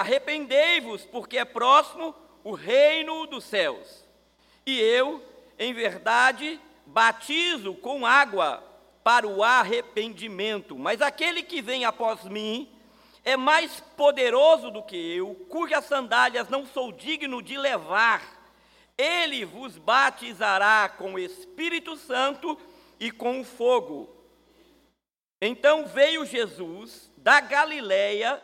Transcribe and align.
Arrependei-vos, 0.00 1.04
porque 1.04 1.36
é 1.36 1.44
próximo 1.44 2.14
o 2.42 2.52
reino 2.52 3.26
dos 3.26 3.44
céus. 3.44 4.02
E 4.64 4.80
eu, 4.80 5.22
em 5.58 5.74
verdade, 5.74 6.58
batizo 6.86 7.74
com 7.74 8.06
água 8.06 8.64
para 9.04 9.28
o 9.28 9.44
arrependimento, 9.44 10.78
mas 10.78 11.02
aquele 11.02 11.42
que 11.42 11.60
vem 11.60 11.84
após 11.84 12.24
mim 12.24 12.66
é 13.22 13.36
mais 13.36 13.80
poderoso 13.94 14.70
do 14.70 14.82
que 14.82 14.96
eu, 14.96 15.34
cujas 15.50 15.84
sandálias 15.84 16.48
não 16.48 16.64
sou 16.64 16.90
digno 16.90 17.42
de 17.42 17.58
levar. 17.58 18.22
Ele 18.96 19.44
vos 19.44 19.76
batizará 19.76 20.88
com 20.88 21.12
o 21.12 21.18
Espírito 21.18 21.94
Santo 21.98 22.58
e 22.98 23.10
com 23.10 23.38
o 23.38 23.44
fogo. 23.44 24.08
Então 25.42 25.84
veio 25.84 26.24
Jesus 26.24 27.12
da 27.18 27.38
Galileia 27.42 28.40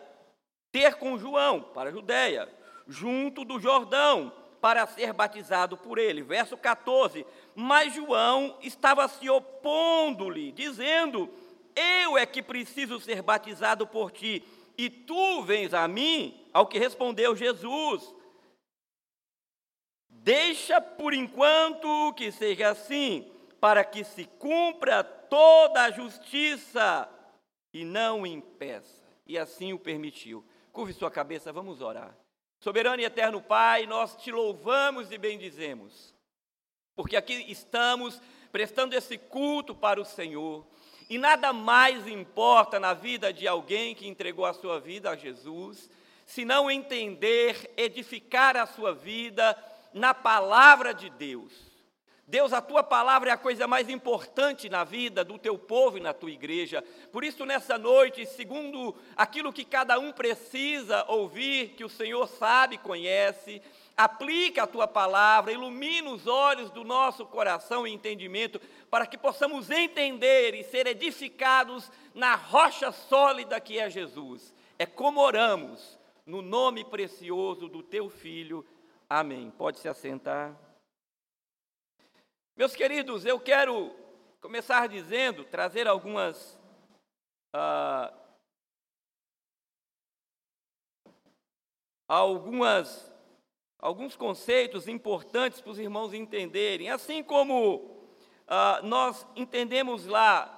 ter 0.70 0.94
com 0.96 1.18
João 1.18 1.60
para 1.62 1.90
a 1.90 1.92
Judéia, 1.92 2.48
junto 2.86 3.44
do 3.44 3.58
Jordão, 3.58 4.32
para 4.60 4.86
ser 4.86 5.12
batizado 5.12 5.76
por 5.76 5.98
ele. 5.98 6.22
Verso 6.22 6.56
14. 6.56 7.26
Mas 7.54 7.94
João 7.94 8.58
estava 8.62 9.06
se 9.08 9.28
opondo-lhe, 9.30 10.52
dizendo: 10.52 11.30
Eu 11.74 12.18
é 12.18 12.26
que 12.26 12.42
preciso 12.42 13.00
ser 13.00 13.22
batizado 13.22 13.86
por 13.86 14.10
ti, 14.10 14.42
e 14.76 14.90
tu 14.90 15.42
vens 15.42 15.72
a 15.72 15.86
mim? 15.86 16.44
Ao 16.52 16.66
que 16.66 16.78
respondeu 16.78 17.36
Jesus: 17.36 18.14
Deixa 20.08 20.80
por 20.80 21.14
enquanto 21.14 22.12
que 22.14 22.32
seja 22.32 22.70
assim, 22.70 23.30
para 23.60 23.84
que 23.84 24.02
se 24.02 24.24
cumpra 24.24 25.04
toda 25.04 25.84
a 25.84 25.90
justiça 25.90 27.08
e 27.72 27.84
não 27.84 28.26
impeça. 28.26 29.06
E 29.26 29.38
assim 29.38 29.72
o 29.72 29.78
permitiu. 29.78 30.44
Curve 30.76 30.92
sua 30.92 31.10
cabeça, 31.10 31.50
vamos 31.50 31.80
orar. 31.80 32.14
Soberano 32.60 33.00
e 33.00 33.06
eterno 33.06 33.40
Pai, 33.40 33.86
nós 33.86 34.14
te 34.14 34.30
louvamos 34.30 35.10
e 35.10 35.16
bendizemos, 35.16 36.14
porque 36.94 37.16
aqui 37.16 37.50
estamos 37.50 38.20
prestando 38.52 38.94
esse 38.94 39.16
culto 39.16 39.74
para 39.74 39.98
o 39.98 40.04
Senhor. 40.04 40.66
E 41.08 41.16
nada 41.16 41.50
mais 41.50 42.06
importa 42.06 42.78
na 42.78 42.92
vida 42.92 43.32
de 43.32 43.48
alguém 43.48 43.94
que 43.94 44.06
entregou 44.06 44.44
a 44.44 44.52
sua 44.52 44.78
vida 44.78 45.08
a 45.08 45.16
Jesus, 45.16 45.88
senão 46.26 46.70
entender, 46.70 47.72
edificar 47.74 48.54
a 48.54 48.66
sua 48.66 48.92
vida 48.92 49.56
na 49.94 50.12
palavra 50.12 50.92
de 50.92 51.08
Deus. 51.08 51.54
Deus, 52.28 52.52
a 52.52 52.60
tua 52.60 52.82
palavra 52.82 53.30
é 53.30 53.32
a 53.32 53.36
coisa 53.36 53.68
mais 53.68 53.88
importante 53.88 54.68
na 54.68 54.82
vida 54.82 55.24
do 55.24 55.38
teu 55.38 55.56
povo 55.56 55.96
e 55.96 56.00
na 56.00 56.12
tua 56.12 56.30
igreja. 56.30 56.82
Por 57.12 57.22
isso, 57.22 57.46
nessa 57.46 57.78
noite, 57.78 58.26
segundo 58.26 58.96
aquilo 59.16 59.52
que 59.52 59.64
cada 59.64 59.98
um 59.98 60.12
precisa 60.12 61.04
ouvir, 61.08 61.74
que 61.76 61.84
o 61.84 61.88
Senhor 61.88 62.26
sabe, 62.26 62.78
conhece, 62.78 63.62
aplica 63.96 64.64
a 64.64 64.66
tua 64.66 64.88
palavra, 64.88 65.52
ilumina 65.52 66.10
os 66.10 66.26
olhos 66.26 66.70
do 66.70 66.82
nosso 66.82 67.24
coração 67.26 67.86
e 67.86 67.92
entendimento, 67.92 68.60
para 68.90 69.06
que 69.06 69.16
possamos 69.16 69.70
entender 69.70 70.54
e 70.54 70.64
ser 70.64 70.88
edificados 70.88 71.90
na 72.12 72.34
rocha 72.34 72.90
sólida 72.90 73.60
que 73.60 73.78
é 73.78 73.88
Jesus. 73.88 74.52
É 74.78 74.84
como 74.84 75.20
oramos, 75.20 75.96
no 76.26 76.42
nome 76.42 76.84
precioso 76.84 77.68
do 77.68 77.84
teu 77.84 78.10
Filho 78.10 78.66
Amém. 79.08 79.52
Pode 79.56 79.78
se 79.78 79.88
assentar. 79.88 80.65
Meus 82.56 82.74
queridos, 82.74 83.26
eu 83.26 83.38
quero 83.38 83.94
começar 84.40 84.88
dizendo, 84.88 85.44
trazer 85.44 85.86
algumas. 85.86 86.58
Ah, 87.52 88.10
algumas 92.08 93.12
alguns 93.78 94.16
conceitos 94.16 94.88
importantes 94.88 95.60
para 95.60 95.70
os 95.70 95.78
irmãos 95.78 96.14
entenderem. 96.14 96.88
Assim 96.88 97.22
como 97.22 98.08
ah, 98.46 98.80
nós 98.82 99.26
entendemos 99.36 100.06
lá 100.06 100.50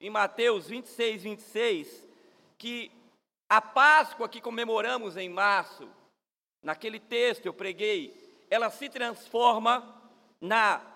em 0.00 0.10
Mateus 0.10 0.66
26, 0.66 1.22
26, 1.22 2.08
que 2.58 2.90
a 3.48 3.60
Páscoa 3.60 4.28
que 4.28 4.40
comemoramos 4.40 5.16
em 5.16 5.28
março 5.28 5.88
naquele 6.60 6.98
texto 6.98 7.46
eu 7.46 7.54
preguei, 7.54 8.44
ela 8.50 8.68
se 8.68 8.88
transforma 8.88 9.94
na 10.40 10.95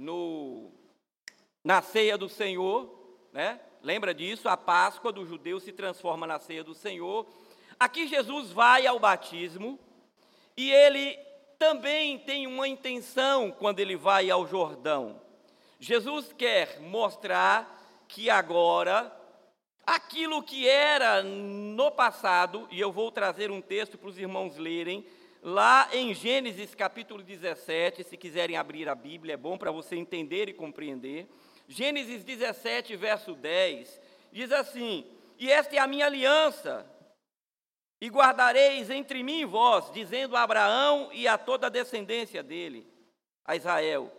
no 0.00 0.72
na 1.62 1.82
ceia 1.82 2.16
do 2.16 2.26
Senhor, 2.26 2.90
né? 3.34 3.60
Lembra 3.82 4.14
disso? 4.14 4.48
A 4.48 4.56
Páscoa 4.56 5.12
do 5.12 5.26
judeu 5.26 5.60
se 5.60 5.72
transforma 5.72 6.26
na 6.26 6.38
ceia 6.38 6.64
do 6.64 6.74
Senhor. 6.74 7.26
Aqui 7.78 8.06
Jesus 8.06 8.50
vai 8.50 8.86
ao 8.86 8.98
batismo 8.98 9.78
e 10.56 10.72
ele 10.72 11.18
também 11.58 12.18
tem 12.18 12.46
uma 12.46 12.66
intenção 12.66 13.50
quando 13.50 13.78
ele 13.80 13.94
vai 13.94 14.30
ao 14.30 14.46
Jordão. 14.46 15.20
Jesus 15.78 16.32
quer 16.32 16.80
mostrar 16.80 17.78
que 18.08 18.30
agora 18.30 19.14
aquilo 19.86 20.42
que 20.42 20.66
era 20.66 21.22
no 21.22 21.90
passado, 21.90 22.66
e 22.70 22.80
eu 22.80 22.90
vou 22.90 23.10
trazer 23.10 23.50
um 23.50 23.60
texto 23.60 23.98
para 23.98 24.08
os 24.08 24.18
irmãos 24.18 24.56
lerem, 24.56 25.04
lá 25.42 25.88
em 25.92 26.12
Gênesis 26.14 26.74
capítulo 26.74 27.22
17, 27.22 28.04
se 28.04 28.16
quiserem 28.16 28.56
abrir 28.56 28.88
a 28.88 28.94
Bíblia, 28.94 29.34
é 29.34 29.36
bom 29.36 29.56
para 29.56 29.70
você 29.70 29.96
entender 29.96 30.48
e 30.48 30.54
compreender. 30.54 31.28
Gênesis 31.68 32.24
17, 32.24 32.96
verso 32.96 33.34
10, 33.34 34.00
diz 34.32 34.52
assim: 34.52 35.06
E 35.38 35.50
esta 35.50 35.76
é 35.76 35.78
a 35.78 35.86
minha 35.86 36.06
aliança, 36.06 36.86
e 38.00 38.08
guardareis 38.08 38.90
entre 38.90 39.22
mim 39.22 39.40
e 39.40 39.44
vós, 39.44 39.90
dizendo 39.92 40.36
a 40.36 40.42
Abraão 40.42 41.10
e 41.12 41.28
a 41.28 41.38
toda 41.38 41.66
a 41.66 41.70
descendência 41.70 42.42
dele, 42.42 42.86
a 43.44 43.54
Israel, 43.54 44.10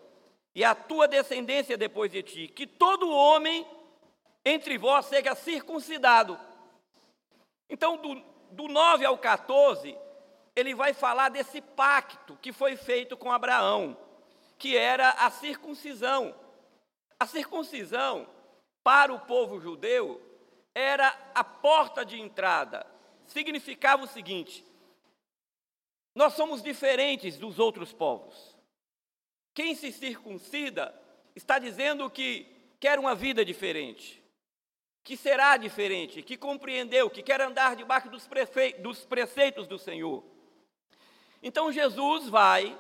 e 0.54 0.64
a 0.64 0.76
tua 0.76 1.08
descendência 1.08 1.78
depois 1.78 2.12
de 2.12 2.24
ti, 2.24 2.48
que 2.48 2.68
todo 2.68 3.10
homem 3.10 3.66
entre 4.46 4.78
vós 4.78 5.06
seja 5.06 5.36
circuncidado. 5.36 6.40
Então, 7.70 7.98
do, 7.98 8.16
do 8.52 8.68
9 8.68 9.06
ao 9.06 9.18
14, 9.18 9.98
ele 10.56 10.76
vai 10.76 10.94
falar 10.94 11.30
desse 11.30 11.62
pacto 11.62 12.38
que 12.42 12.52
foi 12.52 12.76
feito 12.76 13.16
com 13.16 13.32
Abraão, 13.32 13.98
que 14.58 14.76
era 14.76 15.12
a 15.12 15.30
circuncisão. 15.32 16.36
A 17.20 17.26
circuncisão, 17.26 18.28
para 18.84 19.14
o 19.14 19.20
povo 19.20 19.60
judeu, 19.60 20.22
era 20.74 21.08
a 21.34 21.44
porta 21.44 22.06
de 22.06 22.20
entrada. 22.20 22.86
Significava 23.26 24.04
o 24.04 24.08
seguinte: 24.08 24.66
nós 26.16 26.34
somos 26.34 26.62
diferentes 26.62 27.38
dos 27.38 27.60
outros 27.60 27.94
povos. 27.94 28.56
Quem 29.54 29.76
se 29.76 29.92
circuncida 29.92 30.94
está 31.36 31.60
dizendo 31.60 32.10
que 32.10 32.48
quer 32.80 32.98
uma 33.00 33.14
vida 33.14 33.44
diferente 33.46 34.22
que 35.04 35.18
será 35.18 35.58
diferente, 35.58 36.22
que 36.22 36.38
compreendeu, 36.38 37.10
que 37.10 37.24
quer 37.24 37.42
andar 37.42 37.76
debaixo 37.76 38.10
dos, 38.10 38.28
dos 38.80 39.06
preceitos 39.06 39.68
do 39.68 39.78
Senhor. 39.78 40.24
Então 41.42 41.72
Jesus 41.72 42.30
vai. 42.30 42.78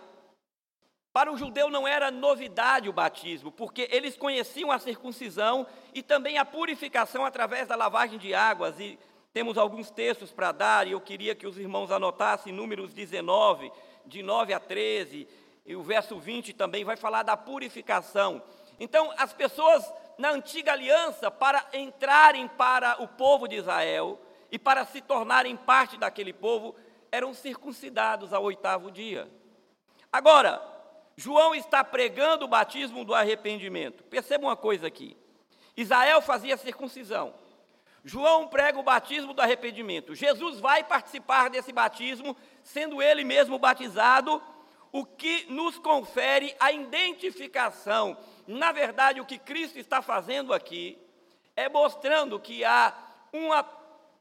Para 1.13 1.31
o 1.31 1.37
judeu 1.37 1.69
não 1.69 1.85
era 1.85 2.09
novidade 2.09 2.87
o 2.87 2.93
batismo, 2.93 3.51
porque 3.51 3.89
eles 3.91 4.15
conheciam 4.15 4.71
a 4.71 4.79
circuncisão 4.79 5.67
e 5.93 6.01
também 6.01 6.37
a 6.37 6.45
purificação 6.45 7.25
através 7.25 7.67
da 7.67 7.75
lavagem 7.75 8.17
de 8.17 8.33
águas. 8.33 8.79
E 8.79 8.97
temos 9.33 9.57
alguns 9.57 9.91
textos 9.91 10.31
para 10.31 10.53
dar, 10.53 10.87
e 10.87 10.91
eu 10.91 11.01
queria 11.01 11.35
que 11.35 11.45
os 11.45 11.57
irmãos 11.57 11.91
anotassem 11.91 12.53
Números 12.53 12.93
19, 12.93 13.71
de 14.05 14.23
9 14.23 14.53
a 14.53 14.59
13, 14.59 15.27
e 15.65 15.75
o 15.75 15.83
verso 15.83 16.17
20 16.17 16.53
também 16.53 16.85
vai 16.85 16.95
falar 16.95 17.23
da 17.23 17.35
purificação. 17.35 18.41
Então, 18.79 19.13
as 19.17 19.33
pessoas 19.33 19.85
na 20.17 20.31
antiga 20.31 20.71
aliança 20.71 21.29
para 21.29 21.65
entrarem 21.73 22.47
para 22.47 23.01
o 23.01 23.07
povo 23.07 23.47
de 23.47 23.55
Israel 23.55 24.19
e 24.51 24.59
para 24.59 24.85
se 24.85 25.01
tornarem 25.01 25.55
parte 25.55 25.97
daquele 25.97 26.33
povo, 26.33 26.75
eram 27.11 27.33
circuncidados 27.33 28.33
ao 28.33 28.43
oitavo 28.43 28.89
dia. 28.89 29.29
Agora, 30.11 30.61
João 31.15 31.53
está 31.53 31.83
pregando 31.83 32.45
o 32.45 32.47
batismo 32.47 33.03
do 33.03 33.13
arrependimento. 33.13 34.03
Perceba 34.05 34.45
uma 34.45 34.55
coisa 34.55 34.87
aqui: 34.87 35.17
Israel 35.75 36.21
fazia 36.21 36.57
circuncisão. 36.57 37.33
João 38.03 38.47
prega 38.47 38.79
o 38.79 38.83
batismo 38.83 39.33
do 39.33 39.41
arrependimento. 39.41 40.15
Jesus 40.15 40.59
vai 40.59 40.83
participar 40.83 41.49
desse 41.49 41.71
batismo, 41.71 42.35
sendo 42.63 43.01
ele 43.01 43.23
mesmo 43.23 43.59
batizado, 43.59 44.41
o 44.91 45.05
que 45.05 45.45
nos 45.51 45.77
confere 45.77 46.55
a 46.59 46.71
identificação 46.71 48.17
na 48.47 48.71
verdade, 48.71 49.21
o 49.21 49.25
que 49.25 49.37
Cristo 49.37 49.79
está 49.79 50.01
fazendo 50.01 50.53
aqui 50.53 50.97
é 51.55 51.69
mostrando 51.69 52.39
que 52.39 52.63
há 52.65 52.93
uma, 53.31 53.63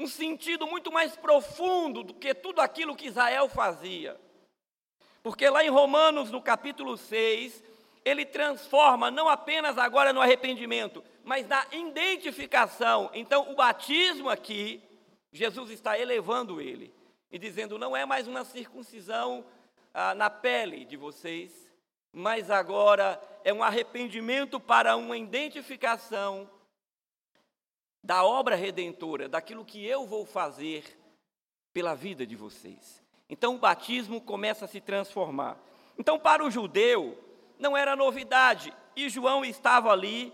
um 0.00 0.06
sentido 0.06 0.66
muito 0.66 0.90
mais 0.90 1.14
profundo 1.14 2.02
do 2.02 2.14
que 2.14 2.32
tudo 2.32 2.62
aquilo 2.62 2.96
que 2.96 3.08
Israel 3.08 3.50
fazia. 3.50 4.18
Porque 5.22 5.46
lá 5.50 5.62
em 5.62 5.68
Romanos, 5.68 6.30
no 6.30 6.40
capítulo 6.40 6.96
6, 6.96 7.62
ele 8.02 8.24
transforma 8.24 9.10
não 9.10 9.28
apenas 9.28 9.76
agora 9.76 10.10
no 10.10 10.22
arrependimento, 10.22 11.04
mas 11.22 11.46
na 11.46 11.66
identificação. 11.70 13.10
Então, 13.12 13.52
o 13.52 13.54
batismo 13.54 14.30
aqui 14.30 14.82
Jesus 15.30 15.70
está 15.70 15.98
elevando 15.98 16.62
ele 16.62 16.94
e 17.30 17.38
dizendo: 17.38 17.78
não 17.78 17.94
é 17.94 18.06
mais 18.06 18.26
uma 18.26 18.42
circuncisão 18.42 19.44
ah, 19.92 20.14
na 20.14 20.30
pele 20.30 20.86
de 20.86 20.96
vocês, 20.96 21.70
mas 22.10 22.50
agora 22.50 23.20
é 23.44 23.52
um 23.52 23.62
arrependimento 23.62 24.58
para 24.58 24.96
uma 24.96 25.18
identificação 25.18 26.48
da 28.02 28.24
obra 28.24 28.54
redentora, 28.54 29.28
daquilo 29.28 29.64
que 29.64 29.84
eu 29.84 30.06
vou 30.06 30.24
fazer 30.24 30.84
pela 31.72 31.94
vida 31.94 32.26
de 32.26 32.36
vocês. 32.36 33.02
Então 33.28 33.54
o 33.54 33.58
batismo 33.58 34.20
começa 34.20 34.64
a 34.64 34.68
se 34.68 34.80
transformar. 34.80 35.56
Então, 35.98 36.18
para 36.18 36.44
o 36.44 36.50
judeu, 36.50 37.16
não 37.58 37.76
era 37.76 37.94
novidade, 37.94 38.72
e 38.96 39.08
João 39.08 39.44
estava 39.44 39.90
ali 39.92 40.32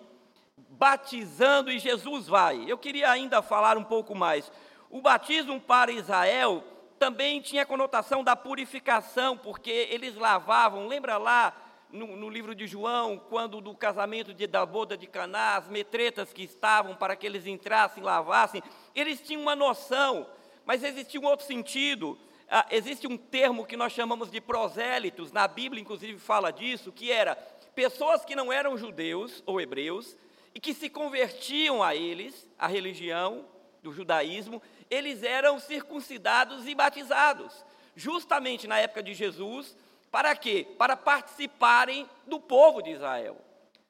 batizando 0.70 1.70
e 1.70 1.78
Jesus 1.78 2.26
vai. 2.26 2.64
Eu 2.70 2.78
queria 2.78 3.10
ainda 3.10 3.42
falar 3.42 3.76
um 3.76 3.84
pouco 3.84 4.14
mais. 4.14 4.50
O 4.88 5.00
batismo 5.00 5.60
para 5.60 5.90
Israel 5.90 6.62
também 6.98 7.40
tinha 7.40 7.66
conotação 7.66 8.24
da 8.24 8.34
purificação, 8.34 9.36
porque 9.36 9.70
eles 9.90 10.14
lavavam, 10.14 10.86
lembra 10.86 11.18
lá 11.18 11.52
no, 11.96 12.16
no, 12.16 12.28
livro 12.28 12.54
de 12.54 12.66
João, 12.66 13.18
quando 13.18 13.60
do 13.60 13.74
casamento 13.74 14.34
de, 14.34 14.46
da 14.46 14.64
boda 14.64 14.96
de 14.96 15.06
Caná, 15.06 15.56
as 15.56 15.68
metretas 15.68 16.32
que 16.32 16.42
estavam 16.42 16.94
para 16.94 17.16
que 17.16 17.26
eles 17.26 17.46
entrassem, 17.46 18.02
lavassem, 18.02 18.62
eles 18.94 19.20
tinham 19.20 19.42
uma 19.42 19.56
noção, 19.56 20.26
mas 20.64 20.84
existia 20.84 21.20
um 21.20 21.24
outro 21.24 21.46
sentido. 21.46 22.18
Ah, 22.48 22.66
existe 22.70 23.06
um 23.06 23.16
termo 23.16 23.66
que 23.66 23.76
nós 23.76 23.92
chamamos 23.92 24.30
de 24.30 24.40
prosélitos, 24.40 25.32
na 25.32 25.48
Bíblia 25.48 25.80
inclusive 25.80 26.18
fala 26.18 26.52
disso, 26.52 26.92
que 26.92 27.10
era 27.10 27.34
pessoas 27.74 28.24
que 28.24 28.36
não 28.36 28.52
eram 28.52 28.78
judeus 28.78 29.42
ou 29.44 29.60
hebreus 29.60 30.16
e 30.54 30.60
que 30.60 30.72
se 30.72 30.88
convertiam 30.88 31.82
a 31.82 31.94
eles, 31.94 32.48
a 32.58 32.66
religião 32.66 33.44
do 33.82 33.92
judaísmo, 33.92 34.62
eles 34.88 35.22
eram 35.22 35.58
circuncidados 35.58 36.66
e 36.66 36.74
batizados, 36.74 37.64
justamente 37.94 38.66
na 38.66 38.78
época 38.78 39.02
de 39.02 39.12
Jesus, 39.14 39.76
para 40.10 40.34
quê? 40.36 40.66
Para 40.78 40.96
participarem 40.96 42.08
do 42.26 42.40
povo 42.40 42.82
de 42.82 42.90
Israel. 42.90 43.36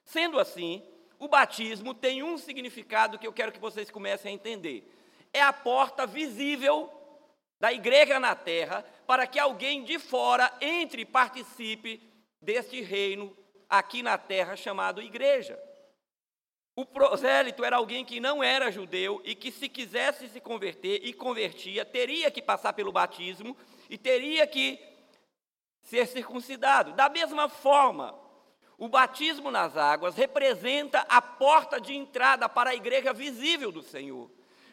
Sendo 0.03 0.39
assim, 0.39 0.83
o 1.19 1.27
batismo 1.27 1.93
tem 1.93 2.23
um 2.23 2.37
significado 2.37 3.17
que 3.17 3.27
eu 3.27 3.33
quero 3.33 3.51
que 3.51 3.59
vocês 3.59 3.89
comecem 3.89 4.31
a 4.31 4.33
entender. 4.33 4.93
É 5.33 5.41
a 5.41 5.51
porta 5.51 6.05
visível 6.05 6.91
da 7.59 7.73
igreja 7.73 8.19
na 8.19 8.35
terra 8.35 8.85
para 9.05 9.25
que 9.25 9.39
alguém 9.39 9.83
de 9.83 9.97
fora 9.99 10.51
entre 10.61 11.01
e 11.01 11.05
participe 11.05 12.01
deste 12.41 12.81
reino 12.81 13.35
aqui 13.69 14.03
na 14.03 14.17
terra 14.17 14.55
chamado 14.55 15.01
igreja. 15.01 15.59
O 16.75 16.85
prosélito 16.85 17.65
era 17.65 17.77
alguém 17.77 18.05
que 18.05 18.19
não 18.19 18.43
era 18.43 18.71
judeu 18.71 19.19
e 19.25 19.33
que, 19.33 19.51
se 19.51 19.67
quisesse 19.67 20.29
se 20.29 20.39
converter 20.39 21.01
e 21.03 21.11
convertia, 21.11 21.83
teria 21.83 22.29
que 22.29 22.41
passar 22.41 22.73
pelo 22.73 22.91
batismo 22.91 23.57
e 23.89 23.97
teria 23.97 24.45
que 24.45 24.79
ser 25.87 26.05
circuncidado. 26.07 26.93
Da 26.93 27.09
mesma 27.09 27.47
forma, 27.47 28.13
o 28.77 28.87
batismo 28.87 29.49
nas 29.49 29.75
águas 29.77 30.15
representa 30.15 30.99
a 31.09 31.21
porta 31.21 31.79
de 31.79 31.95
entrada 31.95 32.47
para 32.47 32.71
a 32.71 32.75
igreja 32.75 33.13
visível 33.13 33.71
do 33.71 33.81
Senhor. 33.81 34.29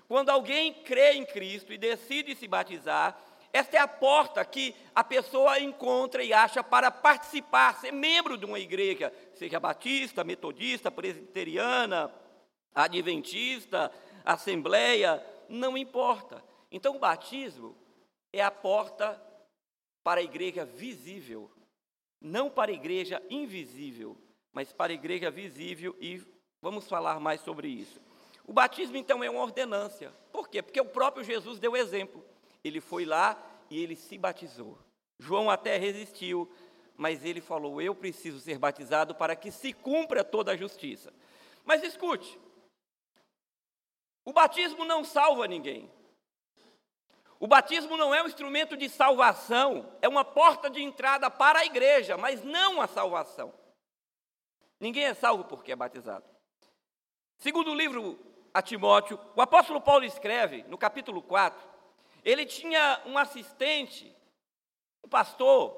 Quando 0.08 0.30
alguém 0.30 0.74
crê 0.74 1.12
em 1.12 1.24
Cristo 1.24 1.72
e 1.72 1.78
decide 1.78 2.34
se 2.34 2.46
batizar, 2.48 3.16
esta 3.52 3.76
é 3.76 3.80
a 3.80 3.86
porta 3.86 4.44
que 4.44 4.74
a 4.92 5.04
pessoa 5.04 5.60
encontra 5.60 6.24
e 6.24 6.32
acha 6.32 6.64
para 6.64 6.90
participar, 6.90 7.76
ser 7.76 7.92
membro 7.92 8.36
de 8.36 8.44
uma 8.44 8.58
igreja, 8.58 9.12
seja 9.34 9.60
batista, 9.60 10.24
metodista, 10.24 10.90
presbiteriana, 10.90 12.12
adventista, 12.74 13.92
assembleia, 14.24 15.24
não 15.48 15.78
importa. 15.78 16.44
Então, 16.72 16.96
o 16.96 16.98
batismo 16.98 17.76
é 18.32 18.42
a 18.42 18.50
porta 18.50 19.22
para 20.04 20.20
a 20.20 20.22
igreja 20.22 20.64
visível, 20.64 21.50
não 22.20 22.48
para 22.50 22.70
a 22.70 22.74
igreja 22.74 23.20
invisível, 23.30 24.16
mas 24.52 24.72
para 24.72 24.92
a 24.92 24.94
igreja 24.94 25.30
visível 25.30 25.96
e 25.98 26.22
vamos 26.62 26.86
falar 26.86 27.18
mais 27.18 27.40
sobre 27.40 27.66
isso. 27.66 28.00
O 28.46 28.52
batismo, 28.52 28.96
então, 28.96 29.24
é 29.24 29.30
uma 29.30 29.42
ordenância. 29.42 30.12
Por 30.30 30.48
quê? 30.48 30.62
Porque 30.62 30.80
o 30.80 30.84
próprio 30.84 31.24
Jesus 31.24 31.58
deu 31.58 31.74
exemplo. 31.74 32.24
Ele 32.62 32.80
foi 32.80 33.06
lá 33.06 33.42
e 33.70 33.82
ele 33.82 33.96
se 33.96 34.18
batizou. 34.18 34.78
João 35.18 35.48
até 35.48 35.78
resistiu, 35.78 36.50
mas 36.96 37.24
ele 37.24 37.40
falou: 37.40 37.80
Eu 37.80 37.94
preciso 37.94 38.38
ser 38.38 38.58
batizado 38.58 39.14
para 39.14 39.34
que 39.34 39.50
se 39.50 39.72
cumpra 39.72 40.22
toda 40.22 40.52
a 40.52 40.56
justiça. 40.56 41.12
Mas 41.64 41.82
escute: 41.82 42.38
o 44.24 44.32
batismo 44.32 44.84
não 44.84 45.04
salva 45.04 45.46
ninguém. 45.46 45.90
O 47.44 47.46
batismo 47.46 47.98
não 47.98 48.14
é 48.14 48.22
um 48.22 48.26
instrumento 48.26 48.74
de 48.74 48.88
salvação, 48.88 49.94
é 50.00 50.08
uma 50.08 50.24
porta 50.24 50.70
de 50.70 50.82
entrada 50.82 51.30
para 51.30 51.58
a 51.58 51.66
igreja, 51.66 52.16
mas 52.16 52.42
não 52.42 52.80
a 52.80 52.86
salvação. 52.86 53.52
Ninguém 54.80 55.04
é 55.04 55.12
salvo 55.12 55.44
porque 55.44 55.70
é 55.70 55.76
batizado. 55.76 56.24
Segundo 57.36 57.70
o 57.70 57.74
livro 57.74 58.18
a 58.54 58.62
Timóteo, 58.62 59.20
o 59.36 59.42
apóstolo 59.42 59.78
Paulo 59.78 60.06
escreve, 60.06 60.62
no 60.68 60.78
capítulo 60.78 61.20
4, 61.20 61.62
ele 62.24 62.46
tinha 62.46 63.02
um 63.04 63.18
assistente, 63.18 64.16
um 65.04 65.08
pastor, 65.10 65.76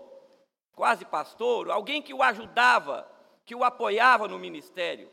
quase 0.72 1.04
pastor, 1.04 1.68
alguém 1.72 2.00
que 2.00 2.14
o 2.14 2.22
ajudava, 2.22 3.10
que 3.44 3.56
o 3.56 3.64
apoiava 3.64 4.28
no 4.28 4.38
ministério. 4.38 5.10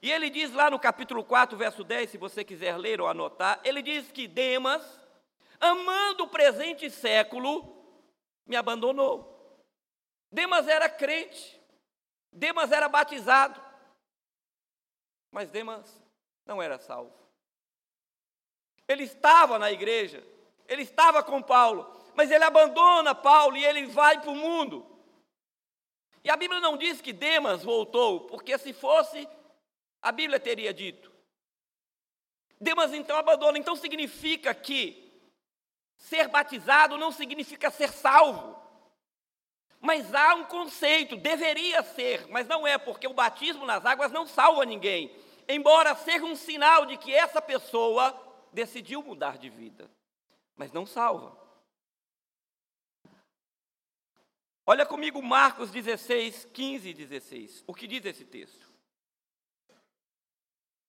E 0.00 0.08
ele 0.12 0.30
diz 0.30 0.52
lá 0.52 0.70
no 0.70 0.78
capítulo 0.78 1.24
4, 1.24 1.58
verso 1.58 1.82
10, 1.82 2.10
se 2.10 2.16
você 2.16 2.44
quiser 2.44 2.76
ler 2.76 3.00
ou 3.00 3.08
anotar, 3.08 3.60
ele 3.64 3.82
diz 3.82 4.12
que 4.12 4.28
Demas, 4.28 5.03
amando 5.64 6.24
o 6.24 6.28
presente 6.28 6.90
século, 6.90 7.74
me 8.46 8.56
abandonou. 8.56 9.32
Demas 10.30 10.68
era 10.68 10.88
crente, 10.88 11.60
Demas 12.30 12.72
era 12.72 12.88
batizado, 12.88 13.62
mas 15.30 15.50
Demas 15.50 16.02
não 16.44 16.62
era 16.62 16.78
salvo. 16.78 17.12
Ele 18.86 19.04
estava 19.04 19.58
na 19.58 19.70
igreja, 19.70 20.22
ele 20.68 20.82
estava 20.82 21.22
com 21.22 21.40
Paulo, 21.40 21.90
mas 22.14 22.30
ele 22.30 22.44
abandona 22.44 23.14
Paulo 23.14 23.56
e 23.56 23.64
ele 23.64 23.86
vai 23.86 24.20
para 24.20 24.30
o 24.30 24.36
mundo. 24.36 24.86
E 26.22 26.30
a 26.30 26.36
Bíblia 26.36 26.60
não 26.60 26.76
diz 26.76 27.00
que 27.00 27.12
Demas 27.12 27.62
voltou, 27.62 28.26
porque 28.26 28.58
se 28.58 28.72
fosse, 28.72 29.28
a 30.02 30.10
Bíblia 30.10 30.40
teria 30.40 30.72
dito. 30.72 31.12
Demas 32.60 32.92
então 32.92 33.16
abandona, 33.16 33.58
então 33.58 33.76
significa 33.76 34.54
que 34.54 35.03
ser 36.08 36.28
batizado 36.28 36.96
não 36.96 37.12
significa 37.12 37.70
ser 37.70 37.90
salvo. 37.90 38.56
Mas 39.80 40.14
há 40.14 40.34
um 40.34 40.44
conceito, 40.44 41.16
deveria 41.16 41.82
ser, 41.82 42.26
mas 42.28 42.46
não 42.46 42.66
é, 42.66 42.78
porque 42.78 43.06
o 43.06 43.12
batismo 43.12 43.66
nas 43.66 43.84
águas 43.84 44.10
não 44.10 44.26
salva 44.26 44.64
ninguém, 44.64 45.14
embora 45.46 45.94
seja 45.94 46.24
um 46.24 46.34
sinal 46.34 46.86
de 46.86 46.96
que 46.96 47.12
essa 47.12 47.42
pessoa 47.42 48.18
decidiu 48.52 49.02
mudar 49.02 49.36
de 49.36 49.50
vida 49.50 49.90
mas 50.56 50.72
não 50.72 50.86
salva. 50.86 51.36
Olha 54.66 54.86
comigo 54.86 55.22
Marcos 55.22 55.70
16, 55.70 56.46
15 56.52 56.88
e 56.88 56.94
16. 56.94 57.64
O 57.66 57.74
que 57.74 57.86
diz 57.86 58.04
esse 58.04 58.24
texto? 58.24 58.72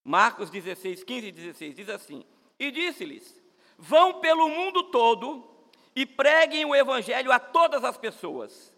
Marcos 0.04 0.50
16, 0.50 1.04
15 1.04 1.28
e 1.28 1.32
16 1.32 1.76
diz 1.76 1.90
assim: 1.90 2.26
E 2.58 2.72
disse-lhes: 2.72 3.42
Vão 3.78 4.20
pelo 4.20 4.50
mundo 4.50 4.84
todo 4.84 5.44
e 5.96 6.06
preguem 6.06 6.66
o 6.66 6.76
evangelho 6.76 7.32
a 7.32 7.40
todas 7.40 7.84
as 7.84 7.98
pessoas. 7.98 8.76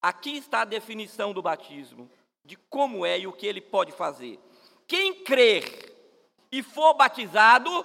Aqui 0.00 0.36
está 0.36 0.62
a 0.62 0.66
definição 0.66 1.32
do 1.32 1.42
batismo, 1.42 2.10
de 2.44 2.56
como 2.56 3.04
é 3.04 3.18
e 3.18 3.26
o 3.26 3.32
que 3.32 3.46
ele 3.46 3.60
pode 3.60 3.92
fazer. 3.92 4.38
Quem 4.86 5.22
crer 5.24 5.94
e 6.50 6.62
for 6.62 6.94
batizado 6.94 7.84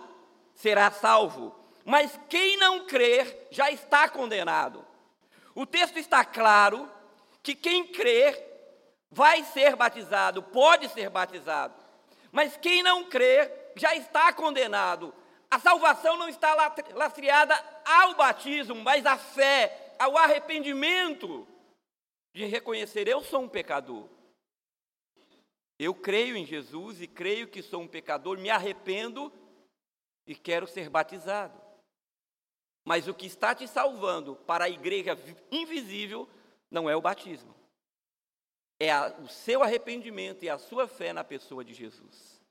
será 0.54 0.90
salvo 0.92 1.66
mas 1.86 2.20
quem 2.28 2.58
não 2.58 2.88
crer 2.88 3.48
já 3.52 3.70
está 3.70 4.10
condenado. 4.10 4.84
O 5.54 5.68
texto 5.68 5.98
está 6.00 6.26
claro 6.26 6.92
que 7.44 7.54
quem 7.54 7.86
crer 7.86 8.44
vai 9.12 9.44
ser 9.44 9.76
batizado, 9.76 10.42
pode 10.42 10.90
ser 10.90 11.12
batizado, 11.12 11.76
mas 12.32 12.58
quem 12.58 12.82
não 12.82 13.04
crer 13.06 13.72
já 13.76 13.96
está 13.96 14.34
condenado. 14.34 15.14
A 15.56 15.60
salvação 15.60 16.18
não 16.18 16.28
está 16.28 16.54
lastreada 16.94 17.56
ao 17.86 18.14
batismo, 18.16 18.76
mas 18.76 19.06
à 19.06 19.18
fé, 19.18 19.96
ao 19.98 20.18
arrependimento 20.18 21.48
de 22.34 22.44
reconhecer: 22.44 23.08
eu 23.08 23.24
sou 23.24 23.44
um 23.44 23.48
pecador. 23.48 24.10
Eu 25.80 25.96
creio 25.96 26.36
em 26.36 26.46
Jesus 26.46 27.02
e 27.02 27.08
creio 27.08 27.48
que 27.48 27.62
sou 27.62 27.82
um 27.82 27.88
pecador, 27.88 28.38
me 28.38 28.50
arrependo 28.50 29.32
e 30.28 30.36
quero 30.36 30.68
ser 30.68 30.90
batizado. 30.90 31.58
Mas 32.84 33.08
o 33.08 33.14
que 33.14 33.26
está 33.26 33.56
te 33.56 33.66
salvando 33.66 34.36
para 34.36 34.66
a 34.66 34.70
igreja 34.70 35.18
invisível 35.50 36.28
não 36.70 36.90
é 36.90 36.98
o 36.98 37.02
batismo. 37.02 37.56
É 38.78 38.92
a, 38.92 39.08
o 39.20 39.30
seu 39.30 39.64
arrependimento 39.64 40.44
e 40.44 40.50
a 40.50 40.58
sua 40.58 40.86
fé 40.86 41.14
na 41.14 41.24
pessoa 41.24 41.64
de 41.64 41.74
Jesus. 41.74 42.42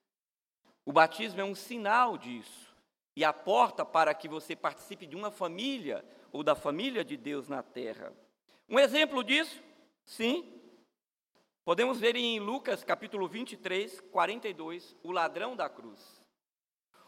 O 0.86 0.92
batismo 0.92 1.42
é 1.42 1.44
um 1.44 1.54
sinal 1.54 2.16
disso. 2.16 2.63
E 3.16 3.24
a 3.24 3.32
porta 3.32 3.84
para 3.84 4.12
que 4.14 4.28
você 4.28 4.56
participe 4.56 5.06
de 5.06 5.14
uma 5.14 5.30
família 5.30 6.04
ou 6.32 6.42
da 6.42 6.54
família 6.54 7.04
de 7.04 7.16
Deus 7.16 7.48
na 7.48 7.62
terra. 7.62 8.12
Um 8.68 8.78
exemplo 8.78 9.22
disso, 9.22 9.62
sim, 10.04 10.60
podemos 11.64 12.00
ver 12.00 12.16
em 12.16 12.40
Lucas 12.40 12.82
capítulo 12.82 13.28
23, 13.28 14.00
42, 14.00 14.96
o 15.02 15.12
ladrão 15.12 15.54
da 15.54 15.68
cruz. 15.68 16.22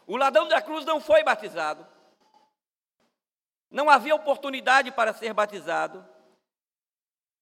O 0.05 0.15
ladrão 0.15 0.47
da 0.47 0.61
cruz 0.61 0.85
não 0.85 1.01
foi 1.01 1.23
batizado, 1.23 1.85
não 3.69 3.89
havia 3.89 4.15
oportunidade 4.15 4.91
para 4.91 5.13
ser 5.13 5.33
batizado. 5.33 6.07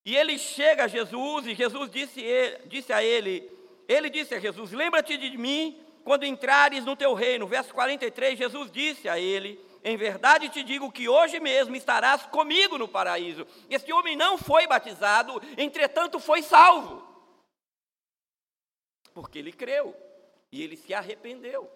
E 0.04 0.16
ele 0.16 0.38
chega 0.40 0.86
a 0.86 0.88
Jesus, 0.88 1.46
e 1.46 1.54
Jesus 1.54 1.92
disse, 1.92 2.22
disse 2.66 2.92
a 2.92 3.04
ele: 3.04 3.52
Ele 3.88 4.10
disse 4.10 4.34
a 4.34 4.40
Jesus: 4.40 4.72
Lembra-te 4.72 5.18
de 5.18 5.38
mim 5.38 5.85
quando 6.06 6.24
entrares 6.24 6.86
no 6.86 6.96
teu 6.96 7.16
reino. 7.16 7.48
Verso 7.48 7.74
43, 7.74 8.38
Jesus 8.38 8.72
disse 8.72 9.10
a 9.10 9.20
ele: 9.20 9.60
Em 9.84 9.98
verdade 9.98 10.48
te 10.48 10.64
digo 10.64 10.92
que 10.92 11.10
hoje 11.10 11.40
mesmo 11.40 11.76
estarás 11.76 12.26
comigo 12.28 12.78
no 12.78 12.88
paraíso. 12.88 13.46
Este 13.70 13.92
homem 13.92 14.16
não 14.16 14.38
foi 14.38 14.68
batizado, 14.68 15.42
entretanto 15.58 16.20
foi 16.20 16.44
salvo. 16.44 17.04
Porque 19.16 19.40
ele 19.40 19.52
creu 19.52 19.98
e 20.52 20.62
ele 20.62 20.78
se 20.78 20.94
arrependeu. 20.94 21.70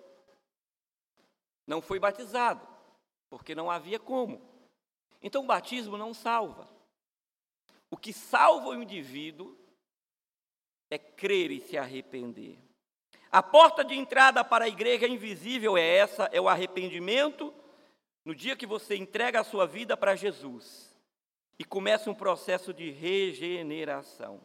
Não 1.65 1.81
foi 1.81 1.99
batizado, 1.99 2.65
porque 3.29 3.55
não 3.55 3.69
havia 3.69 3.99
como. 3.99 4.47
Então 5.21 5.43
o 5.43 5.47
batismo 5.47 5.97
não 5.97 6.13
salva. 6.13 6.69
O 7.89 7.97
que 7.97 8.13
salva 8.13 8.69
o 8.69 8.81
indivíduo 8.81 9.57
é 10.87 10.99
crer 10.99 11.49
e 11.49 11.59
se 11.59 11.77
arrepender. 11.77 12.68
A 13.31 13.43
porta 13.43 13.83
de 13.83 13.93
entrada 13.93 14.43
para 14.43 14.65
a 14.65 14.67
igreja 14.67 15.07
invisível 15.07 15.77
é 15.77 15.97
essa, 15.97 16.27
é 16.31 16.41
o 16.41 16.49
arrependimento. 16.49 17.53
No 18.25 18.33
dia 18.33 18.55
que 18.55 18.65
você 18.65 18.95
entrega 18.95 19.39
a 19.39 19.43
sua 19.43 19.67
vida 19.67 19.95
para 19.95 20.15
Jesus 20.15 20.97
e 21.57 21.63
começa 21.63 22.09
um 22.09 22.15
processo 22.15 22.73
de 22.73 22.89
regeneração. 22.89 24.41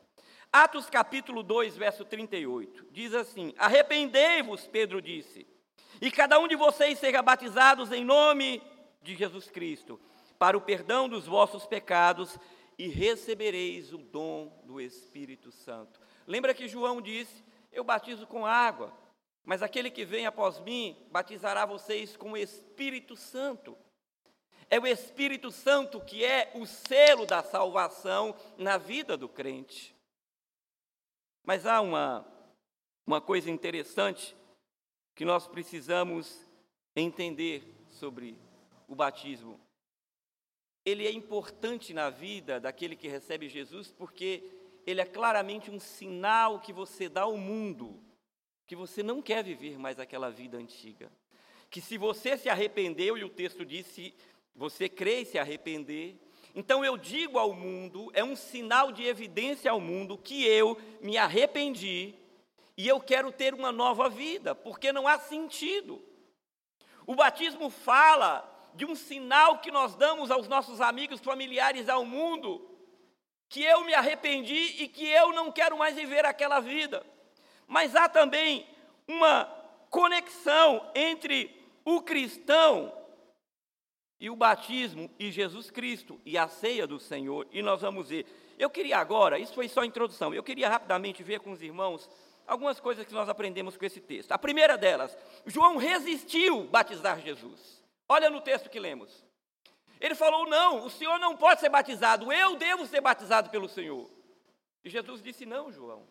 Atos 0.53 0.91
capítulo 0.91 1.43
2, 1.43 1.77
verso 1.79 2.05
38, 2.05 2.87
diz 2.91 3.15
assim: 3.15 3.55
Arrependei-vos, 3.57 4.67
Pedro 4.67 5.01
disse, 5.01 5.47
e 6.01 6.11
cada 6.11 6.39
um 6.39 6.47
de 6.47 6.55
vocês 6.55 6.99
seja 6.99 7.23
batizados 7.23 7.91
em 7.91 8.05
nome 8.05 8.63
de 9.03 9.17
Jesus 9.17 9.51
Cristo, 9.51 9.99
para 10.39 10.59
o 10.59 10.61
perdão 10.61 11.09
dos 11.09 11.27
vossos 11.27 11.67
pecados, 11.67 12.39
e 12.79 12.89
recebereis 12.89 13.93
o 13.93 13.99
dom 13.99 14.63
do 14.65 14.81
Espírito 14.81 15.51
Santo. 15.51 15.99
Lembra 16.27 16.53
que 16.53 16.69
João 16.69 17.01
disse 17.01 17.45
eu 17.75 17.85
batizo 17.85 18.27
com 18.27 18.47
água, 18.47 18.93
mas 19.45 19.63
aquele 19.63 19.91
que 19.91 20.05
vem 20.05 20.27
após 20.27 20.59
mim 20.61 20.97
batizará 21.11 21.67
vocês 21.67 22.17
com 22.17 22.33
o 22.33 22.37
Espírito 22.37 23.17
Santo. 23.17 23.77
É 24.71 24.81
o 24.81 24.87
Espírito 24.87 25.51
Santo 25.51 26.01
que 26.01 26.25
é 26.25 26.51
o 26.55 26.65
selo 26.67 27.27
da 27.27 27.43
salvação 27.43 28.35
na 28.57 28.79
vida 28.79 29.17
do 29.17 29.29
crente. 29.29 29.95
Mas 31.45 31.67
há 31.67 31.81
uma, 31.81 32.27
uma 33.07 33.21
coisa 33.21 33.51
interessante 33.51 34.35
que 35.15 35.25
nós 35.25 35.47
precisamos 35.47 36.49
entender 36.97 37.63
sobre 37.91 38.39
o 38.89 38.95
batismo. 38.95 39.61
Ele 40.85 41.07
é 41.07 41.13
importante 41.13 41.93
na 41.93 42.09
vida 42.09 42.59
daquele 42.59 42.97
que 42.97 43.09
recebe 43.09 43.49
Jesus 43.49 43.93
porque 43.93 44.43
ele 44.87 45.01
é 45.01 45.05
claramente 45.05 45.71
um 45.71 45.81
sinal 45.81 46.61
que 46.61 46.73
você 46.73 47.09
dá 47.09 47.23
ao 47.23 47.37
mundo 47.37 48.03
que 48.67 48.75
você 48.75 49.03
não 49.03 49.21
quer 49.21 49.45
viver 49.45 49.79
mais 49.79 49.99
aquela 49.99 50.31
vida 50.31 50.57
antiga. 50.57 51.11
Que 51.71 51.81
se 51.81 51.99
você 51.99 52.37
se 52.37 52.49
arrependeu, 52.49 53.19
e 53.19 53.25
o 53.25 53.29
texto 53.29 53.65
disse, 53.65 54.15
você 54.55 54.89
crê 54.89 55.21
e 55.21 55.25
se 55.25 55.39
arrepender, 55.39 56.17
então 56.55 56.85
eu 56.85 56.97
digo 56.97 57.39
ao 57.39 57.53
mundo, 57.53 58.11
é 58.15 58.23
um 58.23 58.37
sinal 58.37 58.93
de 58.93 59.05
evidência 59.05 59.71
ao 59.71 59.81
mundo 59.81 60.17
que 60.17 60.45
eu 60.45 60.79
me 61.01 61.19
arrependi 61.19 62.15
e 62.77 62.87
eu 62.87 63.01
quero 63.01 63.33
ter 63.33 63.55
uma 63.55 63.73
nova 63.73 64.09
vida, 64.09 64.55
porque 64.55 64.93
não 64.93 65.07
há 65.07 65.19
sentido. 65.19 66.03
O 67.07 67.15
batismo 67.15 67.71
fala 67.71 68.51
de 68.75 68.85
um 68.85 68.95
sinal 68.95 69.59
que 69.59 69.71
nós 69.71 69.95
damos 69.95 70.31
aos 70.31 70.49
nossos 70.49 70.81
amigos, 70.81 71.21
familiares, 71.21 71.89
ao 71.89 72.05
mundo, 72.05 72.67
que 73.55 73.63
eu 73.63 73.85
me 73.85 73.95
arrependi 73.95 74.83
e 74.83 74.89
que 74.89 75.07
eu 75.07 75.33
não 75.33 75.53
quero 75.53 75.79
mais 75.79 75.95
viver 75.95 76.27
aquela 76.27 76.59
vida. 76.59 77.07
Mas 77.69 77.95
há 77.95 78.09
também 78.09 78.67
uma 79.07 79.45
conexão 79.89 80.91
entre 80.93 81.57
o 81.85 82.03
cristão 82.03 82.93
e 84.19 84.29
o 84.29 84.35
batismo 84.35 85.09
e 85.21 85.31
Jesus 85.31 85.71
Cristo 85.71 86.21
e 86.25 86.37
a 86.37 86.49
ceia 86.49 86.85
do 86.85 86.99
Senhor, 86.99 87.47
e 87.53 87.63
nós 87.63 87.81
vamos 87.81 88.09
ver. 88.09 88.27
Eu 88.59 88.69
queria 88.69 88.99
agora, 88.99 89.39
isso 89.39 89.55
foi 89.55 89.69
só 89.69 89.83
a 89.83 89.87
introdução, 89.87 90.35
eu 90.35 90.43
queria 90.43 90.69
rapidamente 90.69 91.23
ver 91.23 91.39
com 91.39 91.53
os 91.53 91.63
irmãos 91.63 92.11
algumas 92.49 92.81
coisas 92.81 93.07
que 93.07 93.15
nós 93.15 93.29
aprendemos 93.29 93.77
com 93.77 93.85
esse 93.85 94.01
texto. 94.01 94.33
A 94.33 94.39
primeira 94.39 94.77
delas, 94.77 95.17
João 95.47 95.77
resistiu 95.77 96.65
batizar 96.65 97.21
Jesus. 97.21 97.81
Olha 98.09 98.29
no 98.29 98.41
texto 98.41 98.69
que 98.69 98.81
lemos. 98.81 99.25
Ele 100.01 100.15
falou: 100.15 100.49
Não, 100.49 100.85
o 100.85 100.91
Senhor 100.91 101.19
não 101.19 101.37
pode 101.37 101.61
ser 101.61 101.69
batizado, 101.69 102.33
eu 102.33 102.57
devo 102.57 102.87
ser 102.87 103.01
batizado 103.01 103.51
pelo 103.51 103.69
Senhor. 103.69 104.11
E 104.85 104.91
Jesus 104.91 105.23
disse: 105.23 105.47
Não, 105.47 105.73
João, 105.73 106.07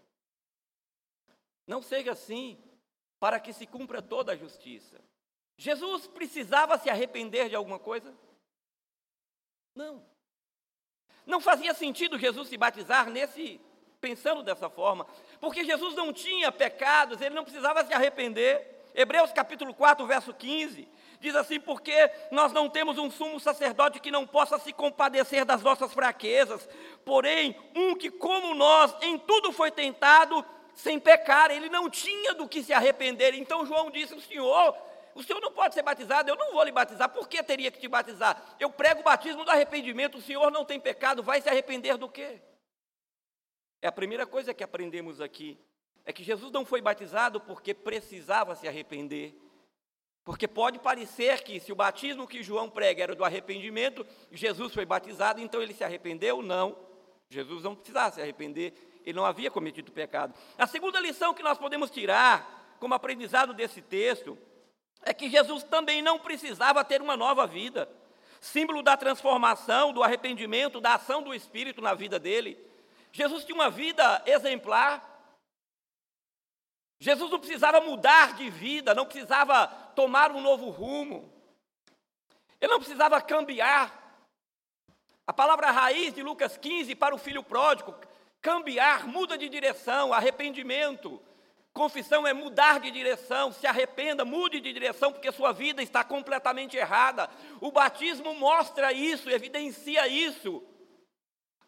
não 1.66 1.82
seja 1.82 2.12
assim, 2.12 2.62
para 3.20 3.40
que 3.40 3.54
se 3.54 3.66
cumpra 3.66 4.02
toda 4.02 4.34
a 4.34 4.36
justiça. 4.36 5.00
Jesus 5.58 6.08
precisava 6.08 6.78
se 6.78 6.90
arrepender 6.90 7.50
de 7.50 7.56
alguma 7.56 7.80
coisa? 7.80 8.13
Não. 9.75 10.06
Não 11.25 11.40
fazia 11.40 11.74
sentido 11.74 12.20
Jesus 12.20 12.50
se 12.50 12.58
batizar 12.58 13.10
nesse 13.10 13.62
pensando 14.02 14.44
dessa 14.44 14.70
forma, 14.70 15.08
porque 15.40 15.63
Jesus 15.63 15.96
não 15.96 16.12
tinha 16.12 16.52
pecados, 16.52 17.22
ele 17.22 17.34
não 17.34 17.46
precisava 17.46 17.86
se 17.86 17.94
arrepender. 17.94 18.92
Hebreus 18.94 19.32
capítulo 19.32 19.74
4, 19.74 20.06
verso 20.06 20.34
15, 20.34 20.90
diz 21.24 21.36
assim: 21.36 21.60
porque 21.60 22.12
nós 22.30 22.51
não 22.51 22.70
temos 22.70 22.98
um 22.98 23.10
sumo 23.10 23.39
sacerdote 23.39 24.00
que 24.00 24.12
não 24.12 24.27
possa 24.27 24.60
se 24.60 24.74
compadecer 24.74 25.46
das 25.46 25.63
nossas 25.63 25.94
fraquezas, 25.94 26.68
porém, 27.06 27.56
um 27.74 27.96
que, 27.96 28.12
como 28.12 28.53
nós, 28.53 28.94
em 29.01 29.18
tudo 29.18 29.51
foi 29.51 29.72
tentado 29.72 30.46
sem 30.75 31.00
pecar, 31.00 31.50
ele 31.50 31.70
não 31.70 31.89
tinha 31.89 32.34
do 32.34 32.48
que 32.48 32.62
se 32.62 32.74
arrepender. 32.74 33.34
Então 33.34 33.65
João 33.65 33.89
disse: 33.89 34.13
O 34.13 34.22
Senhor, 34.22 34.77
o 35.15 35.24
Senhor 35.24 35.39
não 35.39 35.51
pode 35.51 35.74
ser 35.74 35.82
batizado, 35.82 36.30
eu 36.30 36.36
não 36.36 36.51
vou 36.51 36.63
lhe 36.63 36.72
batizar, 36.72 37.10
por 37.10 37.27
que 37.27 37.42
teria 37.42 37.72
que 37.72 37.80
te 37.80 37.88
batizar? 37.88 38.56
Eu 38.60 38.70
prego 38.70 39.00
o 39.00 39.03
batismo 39.03 39.46
do 39.46 39.51
arrependimento, 39.51 40.18
o 40.18 40.22
Senhor 40.22 40.51
não 40.51 40.65
tem 40.65 40.80
pecado, 40.80 41.24
vai 41.24 41.42
se 41.42 41.50
arrepender 41.50 41.98
do 41.98 42.10
quê? 42.10 42.42
É 43.82 43.88
a 43.88 43.92
primeira 43.92 44.25
coisa 44.25 44.53
que 44.53 44.63
aprendemos 44.63 45.22
aqui. 45.22 45.58
É 46.06 46.12
que 46.12 46.24
Jesus 46.24 46.51
não 46.51 46.65
foi 46.65 46.82
batizado 46.82 47.39
porque 47.39 47.74
precisava 47.74 48.56
se 48.56 48.68
arrepender. 48.68 49.34
Porque 50.24 50.48
pode 50.48 50.80
parecer 50.80 51.44
que 51.44 51.60
se 51.60 51.72
o 51.72 51.75
batismo 51.75 52.27
que 52.27 52.42
João 52.42 52.70
prega 52.70 53.03
era 53.03 53.15
do 53.15 53.25
arrependimento, 53.25 54.06
Jesus 54.32 54.74
foi 54.74 54.86
batizado, 54.86 55.42
então 55.42 55.62
ele 55.62 55.74
se 55.74 55.84
arrependeu? 55.84 56.42
Não. 56.42 56.77
Jesus 57.30 57.63
não 57.63 57.75
precisava 57.75 58.15
se 58.15 58.22
arrepender, 58.22 58.74
ele 59.06 59.18
não 59.18 59.25
havia 59.25 59.51
cometido 59.51 59.92
pecado. 59.92 60.34
A 60.58 60.68
segunda 60.68 61.00
lição 61.00 61.34
que 61.34 61.44
nós 61.44 61.58
podemos 61.58 61.89
tirar 61.89 62.75
como 62.80 62.94
aprendizado 62.94 63.53
desse 63.53 63.82
texto 63.82 64.38
é 65.01 65.13
que 65.13 65.30
Jesus 65.30 65.63
também 65.63 66.01
não 66.01 66.20
precisava 66.20 66.84
ter 66.86 67.01
uma 67.01 67.18
nova 67.18 67.46
vida. 67.46 67.89
Símbolo 68.39 68.82
da 68.82 68.96
transformação, 68.96 69.92
do 69.92 70.03
arrependimento, 70.03 70.80
da 70.80 70.96
ação 70.96 71.22
do 71.22 71.34
Espírito 71.34 71.82
na 71.82 71.94
vida 71.94 72.20
dele. 72.20 72.58
Jesus 73.12 73.44
tinha 73.44 73.56
uma 73.56 73.70
vida 73.70 74.22
exemplar, 74.25 75.12
Jesus 77.03 77.29
não 77.29 77.38
precisava 77.38 77.81
mudar 77.81 78.33
de 78.33 78.50
vida, 78.50 78.95
não 78.95 79.05
precisava 79.05 79.67
tomar 79.93 80.31
um 80.31 80.39
novo 80.39 80.69
rumo, 80.69 81.29
ele 82.62 82.72
não 82.72 82.79
precisava 82.79 83.19
cambiar. 83.19 84.24
A 85.27 85.33
palavra 85.33 85.69
raiz 85.69 86.13
de 86.13 86.24
Lucas 86.24 86.55
15 86.55 86.95
para 86.95 87.13
o 87.13 87.17
filho 87.17 87.43
pródigo, 87.43 87.93
cambiar, 88.41 89.05
muda 89.05 89.38
de 89.38 89.50
direção, 89.50 90.13
arrependimento. 90.13 91.22
Confissão 91.74 92.25
é 92.25 92.31
mudar 92.31 92.79
de 92.79 92.89
direção, 92.89 93.51
se 93.51 93.67
arrependa, 93.67 94.24
mude 94.24 94.62
de 94.62 94.72
direção, 94.72 95.12
porque 95.12 95.29
sua 95.33 95.51
vida 95.51 95.83
está 95.83 96.05
completamente 96.05 96.77
errada. 96.77 97.29
O 97.60 97.69
batismo 97.69 98.33
mostra 98.33 98.93
isso, 98.93 99.29
evidencia 99.29 100.07
isso. 100.07 100.63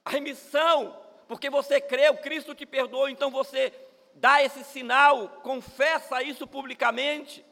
A 0.06 0.12
remissão, 0.12 0.98
porque 1.28 1.50
você 1.50 1.82
creu, 1.82 2.16
Cristo 2.20 2.56
te 2.56 2.66
perdoou, 2.66 3.10
então 3.10 3.30
você 3.30 3.74
dá 4.16 4.42
esse 4.42 4.64
sinal, 4.64 5.28
confessa 5.44 6.24
isso 6.24 6.48
publicamente. 6.48 7.46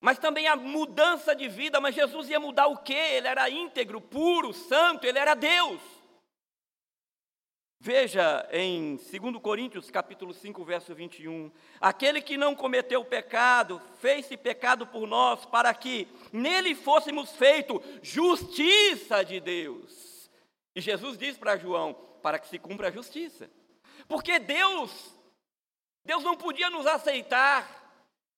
Mas 0.00 0.18
também 0.18 0.48
a 0.48 0.56
mudança 0.56 1.34
de 1.34 1.48
vida, 1.48 1.80
mas 1.80 1.94
Jesus 1.94 2.28
ia 2.28 2.40
mudar 2.40 2.66
o 2.66 2.78
quê? 2.78 2.92
Ele 2.92 3.28
era 3.28 3.48
íntegro, 3.48 4.00
puro, 4.00 4.52
santo, 4.52 5.06
ele 5.06 5.18
era 5.18 5.34
Deus. 5.34 5.80
Veja 7.80 8.48
em 8.50 8.96
2 8.96 9.36
Coríntios, 9.42 9.90
capítulo 9.90 10.32
5, 10.32 10.64
verso 10.64 10.94
21, 10.94 11.52
aquele 11.78 12.22
que 12.22 12.36
não 12.36 12.54
cometeu 12.54 13.04
pecado, 13.04 13.80
fez-se 14.00 14.38
pecado 14.38 14.86
por 14.86 15.06
nós, 15.06 15.44
para 15.44 15.72
que 15.74 16.08
nele 16.32 16.74
fôssemos 16.74 17.32
feito 17.32 17.82
justiça 18.02 19.22
de 19.22 19.38
Deus. 19.38 20.30
E 20.74 20.80
Jesus 20.80 21.18
diz 21.18 21.36
para 21.36 21.58
João, 21.58 21.94
para 22.22 22.38
que 22.38 22.48
se 22.48 22.58
cumpra 22.58 22.88
a 22.88 22.90
justiça. 22.90 23.50
Porque 24.08 24.38
Deus, 24.38 25.14
Deus 26.04 26.22
não 26.22 26.36
podia 26.36 26.68
nos 26.70 26.86
aceitar 26.86 27.84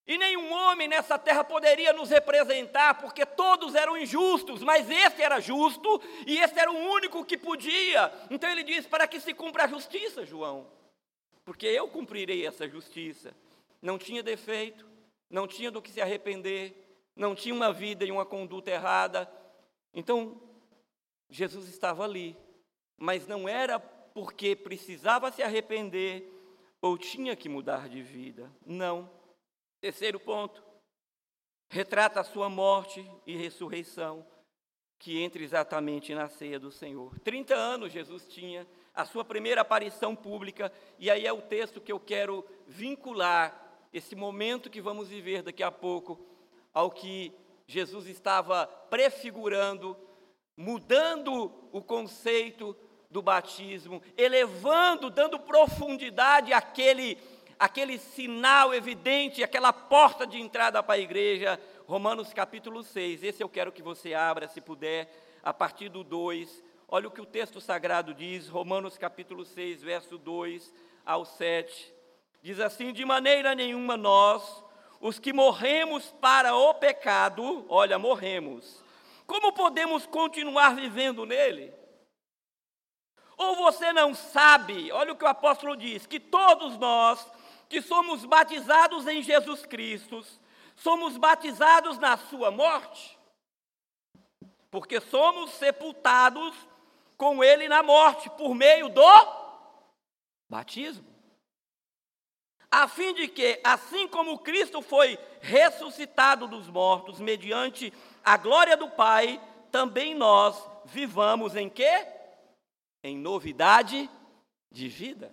e 0.06 0.16
nenhum 0.16 0.52
homem 0.52 0.86
nessa 0.86 1.18
terra 1.18 1.42
poderia 1.42 1.92
nos 1.92 2.10
representar, 2.10 2.94
porque 2.94 3.26
todos 3.26 3.74
eram 3.74 3.98
injustos, 3.98 4.62
mas 4.62 4.88
esse 4.88 5.20
era 5.20 5.40
justo 5.40 6.00
e 6.24 6.38
esse 6.38 6.56
era 6.56 6.70
o 6.70 6.76
único 6.76 7.24
que 7.24 7.36
podia. 7.36 8.12
Então 8.30 8.48
ele 8.48 8.62
diz: 8.62 8.86
para 8.86 9.08
que 9.08 9.18
se 9.18 9.34
cumpra 9.34 9.64
a 9.64 9.68
justiça, 9.68 10.24
João, 10.24 10.70
porque 11.44 11.66
eu 11.66 11.88
cumprirei 11.88 12.46
essa 12.46 12.68
justiça. 12.68 13.34
Não 13.82 13.98
tinha 13.98 14.22
defeito, 14.22 14.86
não 15.28 15.46
tinha 15.46 15.72
do 15.72 15.82
que 15.82 15.90
se 15.90 16.00
arrepender, 16.00 16.86
não 17.16 17.34
tinha 17.34 17.54
uma 17.54 17.72
vida 17.72 18.04
e 18.04 18.12
uma 18.12 18.24
conduta 18.24 18.70
errada. 18.70 19.28
Então, 19.92 20.40
Jesus 21.28 21.68
estava 21.68 22.04
ali, 22.04 22.36
mas 22.96 23.26
não 23.26 23.48
era 23.48 23.80
porque 23.80 24.54
precisava 24.54 25.32
se 25.32 25.42
arrepender 25.42 26.32
ou 26.80 26.96
tinha 26.96 27.34
que 27.36 27.48
mudar 27.48 27.88
de 27.88 28.02
vida. 28.02 28.50
Não. 28.64 29.10
Terceiro 29.80 30.18
ponto, 30.18 30.62
retrata 31.68 32.20
a 32.20 32.24
sua 32.24 32.48
morte 32.48 33.08
e 33.26 33.36
ressurreição, 33.36 34.26
que 34.98 35.20
entra 35.20 35.42
exatamente 35.42 36.14
na 36.14 36.28
ceia 36.28 36.58
do 36.58 36.70
Senhor. 36.70 37.18
30 37.20 37.54
anos 37.54 37.92
Jesus 37.92 38.26
tinha, 38.28 38.66
a 38.94 39.04
sua 39.04 39.24
primeira 39.24 39.60
aparição 39.60 40.16
pública, 40.16 40.72
e 40.98 41.10
aí 41.10 41.26
é 41.26 41.32
o 41.32 41.42
texto 41.42 41.80
que 41.80 41.92
eu 41.92 42.00
quero 42.00 42.44
vincular 42.66 43.62
esse 43.92 44.16
momento 44.16 44.70
que 44.70 44.80
vamos 44.80 45.08
viver 45.08 45.42
daqui 45.42 45.62
a 45.62 45.70
pouco 45.70 46.18
ao 46.72 46.90
que 46.90 47.32
Jesus 47.66 48.06
estava 48.06 48.66
prefigurando, 48.66 49.96
mudando 50.56 51.52
o 51.72 51.82
conceito 51.82 52.76
do 53.16 53.22
batismo, 53.22 54.02
elevando, 54.14 55.08
dando 55.08 55.38
profundidade 55.38 56.52
àquele 56.52 57.16
aquele 57.58 57.96
sinal 57.96 58.74
evidente, 58.74 59.42
aquela 59.42 59.72
porta 59.72 60.26
de 60.26 60.38
entrada 60.38 60.82
para 60.82 60.96
a 60.96 60.98
igreja, 60.98 61.58
Romanos 61.86 62.34
capítulo 62.34 62.82
6. 62.82 63.22
Esse 63.22 63.42
eu 63.42 63.48
quero 63.48 63.72
que 63.72 63.80
você 63.80 64.12
abra, 64.12 64.46
se 64.46 64.60
puder, 64.60 65.10
a 65.42 65.54
partir 65.54 65.88
do 65.88 66.04
2. 66.04 66.62
Olha 66.86 67.08
o 67.08 67.10
que 67.10 67.22
o 67.22 67.24
texto 67.24 67.58
sagrado 67.58 68.12
diz, 68.12 68.48
Romanos 68.48 68.98
capítulo 68.98 69.46
6, 69.46 69.82
verso 69.82 70.18
2 70.18 70.70
ao 71.06 71.24
7. 71.24 71.94
Diz 72.42 72.60
assim: 72.60 72.92
De 72.92 73.06
maneira 73.06 73.54
nenhuma 73.54 73.96
nós, 73.96 74.62
os 75.00 75.18
que 75.18 75.32
morremos 75.32 76.14
para 76.20 76.54
o 76.54 76.74
pecado, 76.74 77.64
olha, 77.70 77.98
morremos, 77.98 78.84
como 79.26 79.54
podemos 79.54 80.04
continuar 80.04 80.74
vivendo 80.74 81.24
nele? 81.24 81.85
Ou 83.36 83.56
você 83.56 83.92
não 83.92 84.14
sabe, 84.14 84.90
olha 84.92 85.12
o 85.12 85.16
que 85.16 85.24
o 85.24 85.28
apóstolo 85.28 85.76
diz, 85.76 86.06
que 86.06 86.18
todos 86.18 86.78
nós 86.78 87.26
que 87.68 87.82
somos 87.82 88.24
batizados 88.24 89.06
em 89.06 89.22
Jesus 89.22 89.66
Cristo, 89.66 90.24
somos 90.76 91.16
batizados 91.16 91.98
na 91.98 92.16
Sua 92.16 92.50
morte, 92.50 93.18
porque 94.70 95.00
somos 95.00 95.50
sepultados 95.52 96.54
com 97.16 97.42
Ele 97.42 97.68
na 97.68 97.82
morte, 97.82 98.30
por 98.30 98.54
meio 98.54 98.88
do 98.88 99.02
batismo. 100.48 101.04
A 102.70 102.88
fim 102.88 103.14
de 103.14 103.28
que, 103.28 103.60
assim 103.64 104.06
como 104.08 104.38
Cristo 104.38 104.82
foi 104.82 105.18
ressuscitado 105.40 106.46
dos 106.46 106.68
mortos, 106.68 107.20
mediante 107.20 107.92
a 108.24 108.36
glória 108.36 108.76
do 108.76 108.90
Pai, 108.90 109.40
também 109.70 110.14
nós 110.14 110.62
vivamos 110.84 111.56
em 111.56 111.68
quê? 111.68 112.15
Em 113.06 113.16
novidade 113.16 114.10
de 114.68 114.88
vida. 114.88 115.32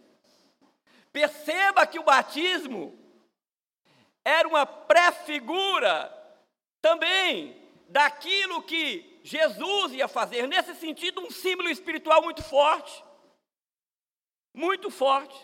Perceba 1.11 1.87
que 1.87 1.97
o 1.97 2.03
batismo 2.03 2.95
era 4.23 4.47
uma 4.47 4.63
pré-figura 4.63 6.11
também 6.79 7.59
daquilo 7.89 8.61
que 8.61 9.19
Jesus 9.23 9.93
ia 9.93 10.07
fazer, 10.07 10.47
nesse 10.47 10.75
sentido, 10.75 11.19
um 11.19 11.31
símbolo 11.31 11.67
espiritual 11.67 12.21
muito 12.21 12.43
forte. 12.43 13.03
Muito 14.53 14.91
forte. 14.91 15.35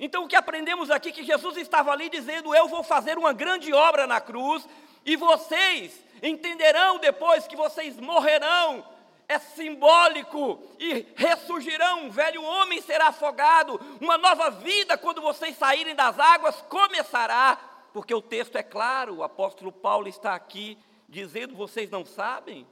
Então, 0.00 0.24
o 0.24 0.28
que 0.28 0.34
aprendemos 0.34 0.90
aqui 0.90 1.10
é 1.10 1.12
que 1.12 1.22
Jesus 1.22 1.56
estava 1.56 1.92
ali 1.92 2.08
dizendo: 2.08 2.52
Eu 2.52 2.66
vou 2.66 2.82
fazer 2.82 3.16
uma 3.16 3.32
grande 3.32 3.72
obra 3.72 4.08
na 4.08 4.20
cruz, 4.20 4.68
e 5.04 5.14
vocês 5.14 6.04
entenderão 6.20 6.98
depois 6.98 7.46
que 7.46 7.54
vocês 7.54 7.96
morrerão 8.00 8.84
é 9.28 9.38
simbólico 9.38 10.62
e 10.78 11.06
ressurgirão, 11.16 12.04
um 12.04 12.10
velho 12.10 12.42
homem 12.42 12.80
será 12.82 13.08
afogado, 13.08 13.80
uma 14.00 14.18
nova 14.18 14.50
vida, 14.50 14.98
quando 14.98 15.22
vocês 15.22 15.56
saírem 15.56 15.94
das 15.94 16.18
águas, 16.18 16.60
começará, 16.62 17.56
porque 17.92 18.14
o 18.14 18.22
texto 18.22 18.56
é 18.56 18.62
claro, 18.62 19.16
o 19.16 19.22
apóstolo 19.22 19.72
Paulo 19.72 20.08
está 20.08 20.34
aqui 20.34 20.78
dizendo: 21.08 21.54
vocês 21.54 21.90
não 21.90 22.04
sabem 22.04 22.66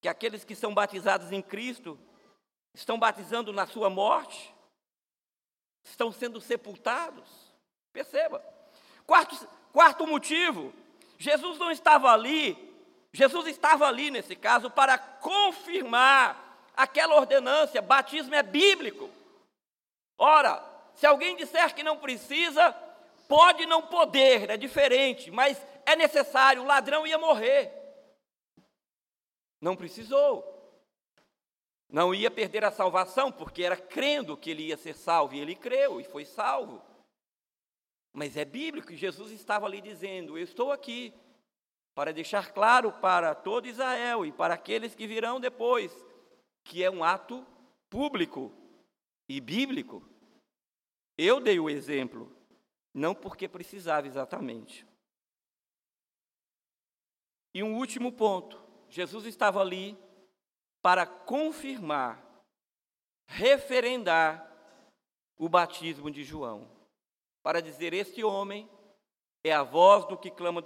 que 0.00 0.08
aqueles 0.08 0.44
que 0.44 0.54
são 0.54 0.74
batizados 0.74 1.30
em 1.30 1.42
Cristo 1.42 1.98
estão 2.74 2.98
batizando 2.98 3.52
na 3.52 3.66
sua 3.66 3.88
morte, 3.88 4.54
estão 5.84 6.10
sendo 6.10 6.40
sepultados. 6.40 7.28
Perceba. 7.92 8.42
Quarto, 9.06 9.48
quarto 9.72 10.06
motivo: 10.06 10.72
Jesus 11.18 11.58
não 11.58 11.70
estava 11.70 12.10
ali 12.10 12.71
Jesus 13.12 13.46
estava 13.46 13.86
ali, 13.86 14.10
nesse 14.10 14.34
caso, 14.34 14.70
para 14.70 14.96
confirmar 14.96 16.70
aquela 16.76 17.16
ordenância: 17.16 17.82
batismo 17.82 18.34
é 18.34 18.42
bíblico. 18.42 19.10
Ora, 20.18 20.62
se 20.94 21.06
alguém 21.06 21.36
disser 21.36 21.74
que 21.74 21.82
não 21.82 21.98
precisa, 21.98 22.72
pode 23.28 23.66
não 23.66 23.82
poder, 23.82 24.50
é 24.50 24.56
diferente, 24.56 25.30
mas 25.30 25.60
é 25.84 25.96
necessário, 25.96 26.62
o 26.62 26.66
ladrão 26.66 27.06
ia 27.06 27.18
morrer. 27.18 27.72
Não 29.60 29.76
precisou. 29.76 30.50
Não 31.88 32.14
ia 32.14 32.30
perder 32.30 32.64
a 32.64 32.70
salvação, 32.70 33.30
porque 33.30 33.62
era 33.62 33.76
crendo 33.76 34.36
que 34.36 34.50
ele 34.50 34.68
ia 34.68 34.76
ser 34.78 34.94
salvo, 34.94 35.34
e 35.34 35.40
ele 35.40 35.54
creu 35.54 36.00
e 36.00 36.04
foi 36.04 36.24
salvo. 36.24 36.82
Mas 38.14 38.36
é 38.36 38.44
bíblico, 38.44 38.94
Jesus 38.94 39.30
estava 39.30 39.66
ali 39.66 39.80
dizendo: 39.80 40.38
Eu 40.38 40.44
estou 40.44 40.72
aqui, 40.72 41.12
para 41.94 42.12
deixar 42.12 42.52
claro 42.52 42.92
para 42.92 43.34
todo 43.34 43.66
Israel 43.66 44.24
e 44.24 44.32
para 44.32 44.54
aqueles 44.54 44.94
que 44.94 45.06
virão 45.06 45.38
depois 45.38 45.92
que 46.64 46.82
é 46.82 46.90
um 46.90 47.04
ato 47.04 47.46
público 47.90 48.52
e 49.28 49.40
bíblico. 49.40 50.02
Eu 51.18 51.40
dei 51.40 51.58
o 51.58 51.68
exemplo, 51.68 52.34
não 52.94 53.14
porque 53.14 53.48
precisava 53.48 54.06
exatamente. 54.06 54.86
E 57.54 57.62
um 57.62 57.76
último 57.76 58.12
ponto: 58.12 58.62
Jesus 58.88 59.26
estava 59.26 59.60
ali 59.60 59.98
para 60.80 61.06
confirmar, 61.06 62.24
referendar 63.28 64.50
o 65.38 65.48
batismo 65.48 66.10
de 66.10 66.24
João, 66.24 66.70
para 67.42 67.60
dizer: 67.60 67.92
Este 67.92 68.24
homem 68.24 68.70
é 69.44 69.52
a 69.52 69.62
voz 69.62 70.06
do 70.06 70.16
que 70.16 70.30
clama 70.30 70.62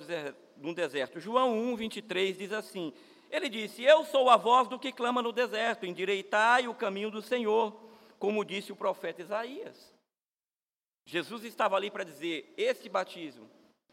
no 0.58 0.74
deserto. 0.74 1.20
João 1.20 1.52
1, 1.58 1.76
23 1.76 2.38
diz 2.38 2.52
assim: 2.52 2.92
Ele 3.30 3.48
disse: 3.48 3.82
Eu 3.82 4.04
sou 4.04 4.30
a 4.30 4.36
voz 4.36 4.68
do 4.68 4.78
que 4.78 4.92
clama 4.92 5.22
no 5.22 5.32
deserto, 5.32 5.86
endireitai 5.86 6.68
o 6.68 6.74
caminho 6.74 7.10
do 7.10 7.22
Senhor, 7.22 7.78
como 8.18 8.44
disse 8.44 8.72
o 8.72 8.76
profeta 8.76 9.22
Isaías. 9.22 9.94
Jesus 11.04 11.44
estava 11.44 11.76
ali 11.76 11.90
para 11.90 12.04
dizer: 12.04 12.52
Este 12.56 12.88
batismo, 12.88 13.48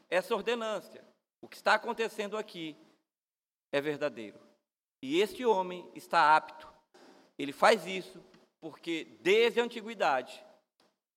essa 0.09 0.33
ordenância, 0.33 1.03
o 1.41 1.47
que 1.47 1.55
está 1.55 1.75
acontecendo 1.75 2.37
aqui 2.37 2.75
é 3.71 3.81
verdadeiro. 3.81 4.39
E 5.01 5.19
este 5.19 5.45
homem 5.45 5.85
está 5.93 6.35
apto. 6.35 6.71
Ele 7.37 7.51
faz 7.51 7.85
isso 7.85 8.23
porque 8.61 9.17
desde 9.19 9.59
a 9.59 9.63
antiguidade 9.63 10.41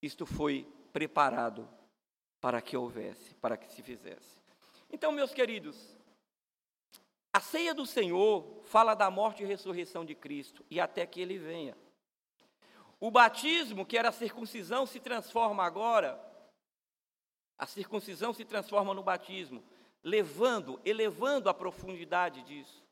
isto 0.03 0.27
foi 0.27 0.67
preparado 0.93 1.69
para 2.41 2.61
que 2.61 2.77
houvesse, 2.77 3.35
para 3.35 3.57
que 3.57 3.71
se 3.71 3.83
fizesse. 3.83 4.36
Então, 4.90 5.12
meus 5.12 5.33
queridos, 5.33 5.96
a 7.33 7.40
ceia 7.40 7.75
do 7.75 7.85
Senhor 7.85 8.62
fala 8.64 8.94
da 8.94 9.11
morte 9.11 9.42
e 9.42 9.46
ressurreição 9.46 10.05
de 10.05 10.14
Cristo 10.14 10.64
e 10.70 10.81
até 10.81 11.05
que 11.05 11.20
ele 11.20 11.38
venha. 11.38 11.77
O 12.99 13.11
batismo, 13.11 13.85
que 13.85 13.99
era 13.99 14.09
a 14.09 14.12
circuncisão, 14.12 14.87
se 14.87 14.99
transforma 15.01 15.64
agora, 15.64 16.18
a 17.59 17.66
circuncisão 17.66 18.33
se 18.33 18.44
transforma 18.44 18.94
no 18.94 19.03
batismo, 19.03 19.62
levando, 20.03 20.81
elevando 20.85 21.49
a 21.49 21.55
profundidade 21.55 22.42
disso. 22.42 22.83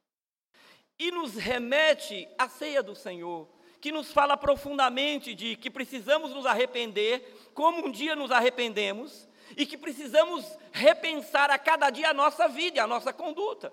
E 0.99 1.11
nos 1.11 1.35
remete 1.35 2.29
à 2.39 2.49
ceia 2.49 2.83
do 2.83 2.95
Senhor, 2.95 3.49
que 3.81 3.93
nos 3.93 4.13
fala 4.13 4.37
profundamente 4.37 5.35
de 5.35 5.57
que 5.57 5.71
precisamos 5.71 6.33
nos 6.33 6.47
arrepender, 6.47 7.51
como 7.55 7.87
um 7.87 7.91
dia 7.91 8.15
nos 8.15 8.31
arrependemos, 8.31 9.29
e 9.57 9.67
que 9.67 9.77
precisamos 9.77 10.45
repensar 10.73 11.51
a 11.51 11.59
cada 11.59 11.91
dia 11.91 12.11
a 12.11 12.15
nossa 12.15 12.49
vida 12.49 12.79
e 12.79 12.81
a 12.81 12.87
nossa 12.87 13.13
conduta. 13.13 13.73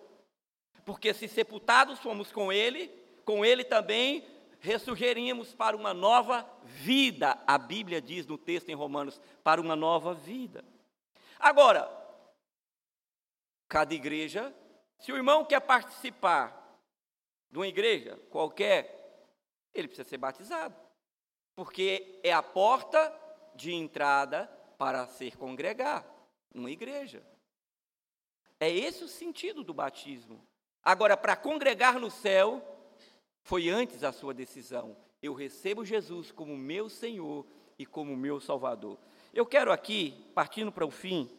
Porque 0.85 1.13
se 1.13 1.27
sepultados 1.27 1.99
fomos 1.99 2.31
com 2.31 2.51
Ele, 2.51 2.87
com 3.23 3.45
Ele 3.45 3.63
também 3.63 4.25
ressurgiríamos 4.59 5.53
para 5.53 5.75
uma 5.75 5.93
nova 5.93 6.47
vida. 6.63 7.37
A 7.47 7.57
Bíblia 7.57 8.01
diz 8.01 8.27
no 8.27 8.37
texto 8.37 8.69
em 8.69 8.75
Romanos, 8.75 9.19
para 9.43 9.59
uma 9.59 9.75
nova 9.75 10.13
vida. 10.13 10.63
Agora, 11.39 11.89
cada 13.67 13.93
igreja, 13.93 14.53
se 14.99 15.11
o 15.11 15.15
irmão 15.15 15.43
quer 15.43 15.59
participar 15.61 16.79
de 17.49 17.57
uma 17.57 17.67
igreja 17.67 18.19
qualquer, 18.29 19.27
ele 19.73 19.87
precisa 19.87 20.07
ser 20.07 20.17
batizado. 20.17 20.75
Porque 21.55 22.19
é 22.23 22.31
a 22.31 22.43
porta 22.43 23.13
de 23.55 23.73
entrada 23.73 24.49
para 24.81 25.05
ser 25.05 25.37
congregar 25.37 26.03
numa 26.51 26.71
igreja. 26.71 27.21
É 28.59 28.67
esse 28.67 29.03
o 29.03 29.07
sentido 29.07 29.63
do 29.63 29.75
batismo. 29.75 30.41
Agora, 30.83 31.15
para 31.15 31.35
congregar 31.35 31.99
no 31.99 32.09
céu, 32.09 32.65
foi 33.43 33.69
antes 33.69 34.03
a 34.03 34.11
sua 34.11 34.33
decisão. 34.33 34.97
Eu 35.21 35.35
recebo 35.35 35.85
Jesus 35.85 36.31
como 36.31 36.57
meu 36.57 36.89
Senhor 36.89 37.45
e 37.77 37.85
como 37.85 38.17
meu 38.17 38.39
Salvador. 38.39 38.97
Eu 39.31 39.45
quero 39.45 39.71
aqui, 39.71 40.15
partindo 40.33 40.71
para 40.71 40.83
o 40.83 40.89
fim, 40.89 41.29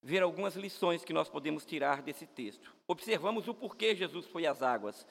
ver 0.00 0.22
algumas 0.22 0.54
lições 0.54 1.04
que 1.04 1.12
nós 1.12 1.28
podemos 1.28 1.66
tirar 1.66 2.00
desse 2.00 2.28
texto. 2.28 2.72
Observamos 2.86 3.48
o 3.48 3.54
porquê 3.54 3.92
Jesus 3.92 4.24
foi 4.24 4.46
às 4.46 4.62
águas. 4.62 5.04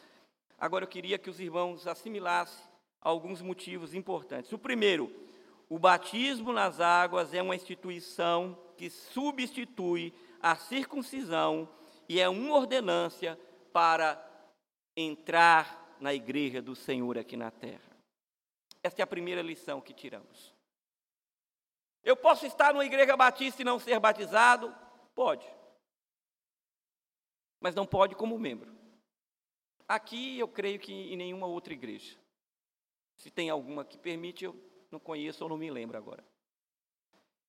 Agora 0.58 0.86
eu 0.86 0.90
queria 0.90 1.18
que 1.18 1.30
os 1.30 1.42
irmãos 1.42 1.86
assimilassem 1.86 2.66
alguns 3.02 3.42
motivos 3.42 3.94
importantes. 3.94 4.54
O 4.54 4.58
primeiro, 4.58 5.25
o 5.70 5.80
batismo 5.80 6.54
nas 6.54 6.80
águas 6.80 7.34
é 7.34 7.42
uma 7.42 7.56
instituição 7.56 8.58
que 8.78 8.90
substitui 8.90 10.14
a 10.42 10.56
circuncisão 10.56 11.68
e 12.08 12.20
é 12.20 12.30
uma 12.30 12.56
ordenância 12.56 13.40
para 13.74 14.24
entrar 14.96 15.98
na 16.00 16.14
igreja 16.14 16.62
do 16.62 16.76
Senhor 16.76 17.18
aqui 17.18 17.36
na 17.36 17.50
terra. 17.50 17.96
Esta 18.84 19.02
é 19.02 19.04
a 19.04 19.08
primeira 19.08 19.42
lição 19.42 19.82
que 19.82 19.94
tiramos. 19.94 20.54
Eu 22.04 22.16
posso 22.16 22.46
estar 22.46 22.72
numa 22.72 22.86
igreja 22.86 23.18
batista 23.18 23.62
e 23.64 23.66
não 23.66 23.80
ser 23.80 24.00
batizado? 24.00 24.74
Pode. 25.16 25.46
Mas 27.60 27.74
não 27.74 27.88
pode 27.88 28.14
como 28.14 28.38
membro. 28.38 28.72
Aqui 29.88 30.38
eu 30.38 30.48
creio 30.48 30.80
que 30.80 30.94
em 30.94 31.18
nenhuma 31.18 31.48
outra 31.48 31.74
igreja. 31.74 32.16
Se 33.18 33.32
tem 33.32 33.50
alguma 33.50 33.84
que 33.84 33.98
permite, 33.98 34.46
eu 34.46 34.54
não 34.96 35.00
conheço 35.00 35.44
ou 35.44 35.50
não 35.50 35.58
me 35.58 35.70
lembro 35.70 35.98
agora. 35.98 36.24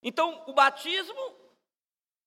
Então, 0.02 0.44
o 0.46 0.52
batismo 0.52 1.34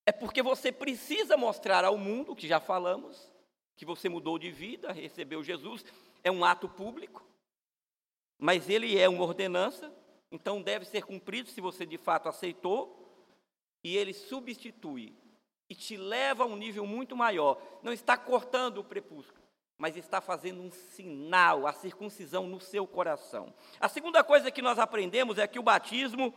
é 0.05 0.12
porque 0.12 0.41
você 0.41 0.71
precisa 0.71 1.38
mostrar 1.38 1.86
ao 1.86 1.97
mundo, 1.97 2.36
que 2.36 2.47
já 2.47 2.60
falamos, 2.60 3.32
que 3.75 3.86
você 3.86 4.10
mudou 4.10 4.39
de 4.39 4.49
vida, 4.49 4.91
recebeu 4.91 5.43
Jesus, 5.43 5.86
é 6.23 6.32
um 6.32 6.43
ato 6.43 6.67
público, 6.67 7.25
mas 8.38 8.69
ele 8.69 8.97
é 8.97 9.08
uma 9.08 9.23
ordenança, 9.23 9.93
então 10.32 10.62
deve 10.62 10.86
ser 10.86 11.03
cumprido 11.03 11.49
se 11.49 11.62
você 11.62 11.86
de 11.86 11.97
fato 11.97 12.29
aceitou, 12.29 12.97
e 13.84 13.95
ele 13.95 14.13
substitui 14.13 15.15
e 15.69 15.75
te 15.75 15.95
leva 15.95 16.43
a 16.43 16.47
um 16.47 16.55
nível 16.55 16.86
muito 16.86 17.15
maior. 17.15 17.62
Não 17.84 17.93
está 17.93 18.17
cortando 18.17 18.79
o 18.79 18.84
prepúsculo, 18.84 19.41
mas 19.79 19.95
está 19.95 20.19
fazendo 20.19 20.61
um 20.61 20.69
sinal, 20.69 21.65
a 21.65 21.71
circuncisão 21.71 22.45
no 22.45 22.59
seu 22.59 22.85
coração. 22.85 23.53
A 23.79 23.87
segunda 23.87 24.21
coisa 24.25 24.51
que 24.51 24.61
nós 24.61 24.77
aprendemos 24.77 25.37
é 25.37 25.47
que 25.47 25.57
o 25.57 25.63
batismo 25.63 26.33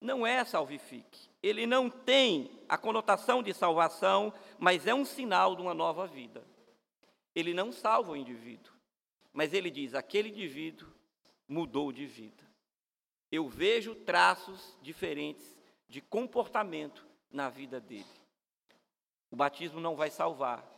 não 0.00 0.24
é 0.24 0.44
salvifique. 0.44 1.28
Ele 1.42 1.66
não 1.66 1.90
tem 1.90 2.62
a 2.68 2.78
conotação 2.78 3.42
de 3.42 3.52
salvação, 3.52 4.32
mas 4.60 4.86
é 4.86 4.94
um 4.94 5.04
sinal 5.04 5.56
de 5.56 5.62
uma 5.62 5.74
nova 5.74 6.06
vida. 6.06 6.46
Ele 7.34 7.52
não 7.52 7.72
salva 7.72 8.12
o 8.12 8.16
indivíduo. 8.16 8.72
Mas 9.32 9.52
ele 9.52 9.68
diz: 9.68 9.92
aquele 9.92 10.28
indivíduo 10.28 10.88
mudou 11.48 11.90
de 11.90 12.06
vida. 12.06 12.44
Eu 13.30 13.48
vejo 13.48 13.92
traços 13.92 14.78
diferentes 14.80 15.58
de 15.88 16.00
comportamento 16.00 17.04
na 17.28 17.50
vida 17.50 17.80
dele. 17.80 18.06
O 19.32 19.36
batismo 19.36 19.80
não 19.80 19.96
vai 19.96 20.10
salvar. 20.10 20.75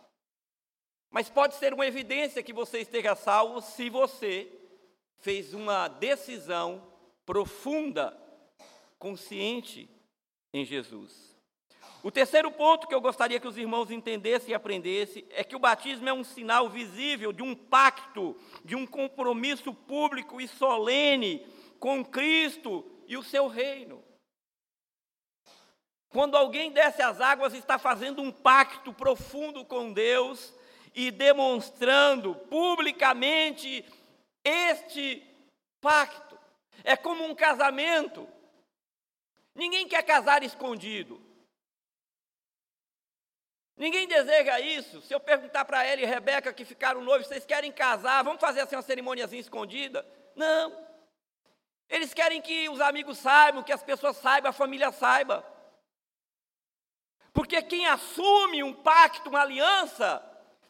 Mas 1.11 1.29
pode 1.31 1.55
ser 1.55 1.73
uma 1.73 1.87
evidência 1.87 2.43
que 2.43 2.53
você 2.53 2.81
esteja 2.81 3.15
salvo 3.15 3.61
se 3.61 3.89
você 3.89 4.51
fez 5.21 5.55
uma 5.55 5.89
decisão 5.89 6.83
profunda, 7.25 8.17
consciente 8.99 9.89
em 10.53 10.65
Jesus. 10.65 11.29
O 12.03 12.11
terceiro 12.11 12.51
ponto 12.53 12.87
que 12.87 12.95
eu 12.95 13.01
gostaria 13.01 13.41
que 13.41 13.49
os 13.49 13.59
irmãos 13.59 13.91
entendessem 13.91 14.51
e 14.51 14.55
aprendessem 14.55 15.27
é 15.31 15.43
que 15.43 15.57
o 15.57 15.59
batismo 15.59 16.09
é 16.09 16.13
um 16.13 16.23
sinal 16.23 16.69
visível 16.69 17.33
de 17.33 17.43
um 17.43 17.55
pacto, 17.55 18.37
de 18.65 18.77
um 18.77 18.87
compromisso 18.87 19.75
público 19.75 20.41
e 20.41 20.47
solene 20.47 21.45
com 21.81 22.05
Cristo 22.05 22.85
e 23.07 23.17
o 23.17 23.23
seu 23.23 23.49
reino. 23.49 24.03
Quando 26.11 26.37
alguém 26.37 26.71
desce 26.71 27.03
as 27.03 27.21
águas, 27.21 27.53
está 27.53 27.79
fazendo 27.79 28.23
um 28.23 28.31
pacto 28.31 28.93
profundo 28.93 29.65
com 29.65 29.93
Deus 29.93 30.55
e 30.95 31.11
demonstrando 31.11 32.35
publicamente 32.35 33.85
este 34.45 35.23
pacto. 35.81 36.39
É 36.85 36.97
como 36.97 37.25
um 37.25 37.35
casamento. 37.35 38.29
Ninguém 39.55 39.89
quer 39.89 40.03
casar 40.03 40.43
escondido. 40.43 41.21
Ninguém 43.77 44.09
deseja 44.09 44.59
isso. 44.61 45.01
Se 45.03 45.15
eu 45.15 45.21
perguntar 45.21 45.65
para 45.65 45.85
ela 45.85 46.01
e 46.01 46.05
Rebeca 46.05 46.53
que 46.53 46.65
ficaram 46.65 47.01
noivos, 47.01 47.29
vocês 47.29 47.47
querem 47.47 47.71
casar, 47.71 48.25
vamos 48.25 48.41
fazer 48.41 48.61
assim 48.61 48.75
uma 48.75 48.83
cerimôniazinha 48.83 49.41
escondida? 49.41 50.07
Não. 50.35 50.87
Eles 51.89 52.13
querem 52.13 52.43
que 52.43 52.69
os 52.69 52.81
amigos 52.81 53.19
saibam, 53.19 53.63
que 53.63 53.73
as 53.73 53.83
pessoas 53.83 54.17
saibam, 54.17 54.51
a 54.51 54.53
família 54.53 54.91
saiba. 54.91 55.45
Porque 57.33 57.63
quem 57.63 57.87
assume 57.87 58.63
um 58.65 58.75
pacto, 58.75 59.29
uma 59.29 59.43
aliança, 59.43 60.28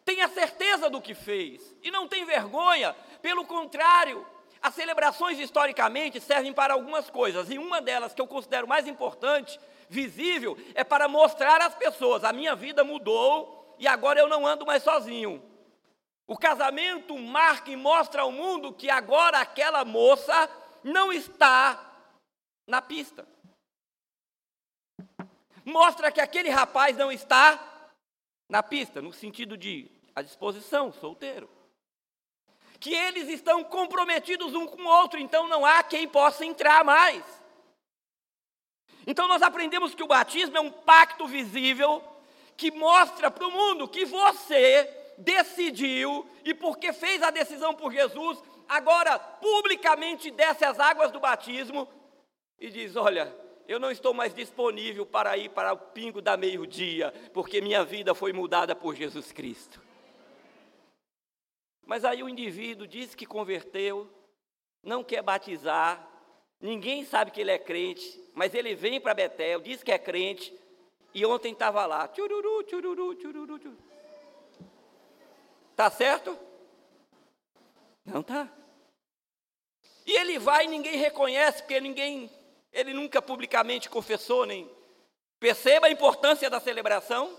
tem 0.09 0.23
a 0.23 0.29
certeza 0.29 0.88
do 0.88 1.03
que 1.03 1.12
fez 1.12 1.77
e 1.83 1.90
não 1.90 2.09
tem 2.09 2.25
vergonha. 2.25 2.94
Pelo 3.21 3.44
contrário, 3.44 4.27
as 4.62 4.75
celebrações 4.75 5.38
historicamente 5.38 6.18
servem 6.18 6.51
para 6.51 6.73
algumas 6.73 7.11
coisas, 7.11 7.51
e 7.51 7.59
uma 7.59 7.83
delas 7.83 8.14
que 8.14 8.21
eu 8.23 8.27
considero 8.27 8.66
mais 8.66 8.87
importante 8.87 9.61
visível 9.87 10.57
é 10.75 10.83
para 10.83 11.09
mostrar 11.09 11.61
às 11.61 11.75
pessoas: 11.75 12.25
a 12.25 12.33
minha 12.33 12.57
vida 12.57 12.83
mudou 12.83 13.77
e 13.79 13.87
agora 13.87 14.18
eu 14.18 14.29
não 14.29 14.47
ando 14.47 14.64
mais 14.64 14.83
sozinho. 14.83 15.42
O 16.27 16.38
casamento 16.38 17.14
marca 17.18 17.71
e 17.71 17.77
mostra 17.77 18.23
ao 18.23 18.33
mundo 18.33 18.73
que 18.73 18.88
agora 18.88 19.40
aquela 19.40 19.85
moça 19.85 20.49
não 20.83 21.12
está 21.12 21.85
na 22.66 22.81
pista. 22.81 23.29
Mostra 25.66 26.11
que 26.11 26.21
aquele 26.21 26.49
rapaz 26.49 26.97
não 26.97 27.12
está 27.12 27.90
na 28.49 28.62
pista, 28.62 29.03
no 29.03 29.12
sentido 29.12 29.55
de 29.55 29.97
à 30.18 30.22
disposição, 30.22 30.92
solteiro. 30.92 31.48
Que 32.81 32.94
eles 32.94 33.28
estão 33.28 33.64
comprometidos 33.64 34.54
um 34.54 34.66
com 34.66 34.83
o 34.83 34.87
outro, 34.87 35.18
então 35.18 35.48
não 35.48 35.64
há 35.64 35.83
quem 35.83 36.07
possa 36.07 36.44
entrar 36.44 36.85
mais. 36.85 37.24
Então 39.07 39.26
nós 39.26 39.42
aprendemos 39.42 39.94
que 39.94 40.02
o 40.02 40.07
batismo 40.07 40.57
é 40.57 40.61
um 40.61 40.70
pacto 40.70 41.26
visível 41.26 42.02
que 42.57 42.70
mostra 42.70 43.31
para 43.31 43.46
o 43.46 43.50
mundo 43.50 43.88
que 43.88 44.04
você 44.04 44.85
decidiu 45.16 46.28
e 46.44 46.52
porque 46.52 46.92
fez 46.92 47.22
a 47.22 47.31
decisão 47.31 47.74
por 47.74 47.92
Jesus, 47.92 48.38
agora 48.68 49.18
publicamente 49.18 50.31
desce 50.31 50.64
as 50.64 50.78
águas 50.78 51.11
do 51.11 51.20
batismo 51.20 51.88
e 52.59 52.68
diz: 52.68 52.96
Olha, 52.96 53.35
eu 53.66 53.78
não 53.78 53.90
estou 53.90 54.14
mais 54.14 54.35
disponível 54.35 55.04
para 55.04 55.37
ir 55.37 55.50
para 55.50 55.72
o 55.72 55.78
pingo 55.78 56.22
da 56.22 56.37
meio-dia, 56.37 57.12
porque 57.33 57.61
minha 57.61 57.85
vida 57.85 58.14
foi 58.14 58.33
mudada 58.33 58.74
por 58.74 58.94
Jesus 58.94 59.33
Cristo. 59.33 59.88
Mas 61.88 62.05
aí 62.05 62.22
o 62.22 62.29
indivíduo 62.29 62.87
diz 62.87 63.16
que 63.16 63.27
converteu, 63.27 64.09
não 64.85 65.03
quer 65.03 65.22
batizar, 65.22 66.09
Ninguém 66.61 67.05
sabe 67.05 67.31
que 67.31 67.40
ele 67.40 67.53
é 67.53 67.59
crente, 67.59 68.20
mas 68.35 68.53
ele 68.53 68.74
vem 68.74 69.01
para 69.01 69.14
Betel, 69.14 69.61
diz 69.61 69.83
que 69.83 69.92
é 69.92 69.98
crente, 69.98 70.53
e 71.14 71.24
ontem 71.24 71.53
estava 71.53 71.87
lá. 71.87 72.09
Tchururu, 72.09 72.64
tchururu, 72.64 73.14
tchururu, 73.14 73.59
tchururu. 73.59 73.79
Tá 75.77 75.88
certo? 75.88 76.37
Não 78.05 78.22
tá. 78.24 78.48
E 80.05 80.12
ele 80.12 80.38
vai 80.38 80.64
e 80.64 80.68
ninguém 80.68 80.96
reconhece, 80.96 81.62
porque 81.62 81.81
ninguém, 81.81 82.29
ele 82.72 82.92
nunca 82.92 83.22
publicamente 83.22 83.88
confessou, 83.88 84.44
nem. 84.44 84.68
Perceba 85.38 85.87
a 85.87 85.90
importância 85.90 86.51
da 86.51 86.59
celebração. 86.59 87.37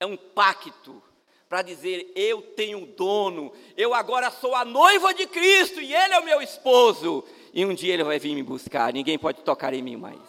É 0.00 0.06
um 0.06 0.16
pacto 0.16 1.02
para 1.48 1.62
dizer: 1.62 2.12
Eu 2.14 2.42
tenho 2.42 2.86
dono, 2.86 3.52
eu 3.76 3.94
agora 3.94 4.30
sou 4.30 4.54
a 4.54 4.64
noiva 4.64 5.14
de 5.14 5.26
Cristo 5.26 5.80
e 5.80 5.94
Ele 5.94 6.14
é 6.14 6.18
o 6.18 6.24
meu 6.24 6.40
esposo. 6.40 7.24
E 7.52 7.64
um 7.64 7.74
dia 7.74 7.94
Ele 7.94 8.04
vai 8.04 8.18
vir 8.18 8.34
me 8.34 8.42
buscar, 8.42 8.92
ninguém 8.92 9.18
pode 9.18 9.42
tocar 9.42 9.72
em 9.72 9.82
mim 9.82 9.96
mais. 9.96 10.20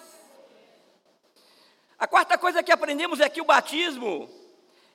A 1.97 2.07
quarta 2.07 2.37
coisa 2.37 2.61
que 2.61 2.71
aprendemos 2.71 3.19
é 3.19 3.27
que 3.27 3.41
o 3.41 3.45
batismo 3.45 4.29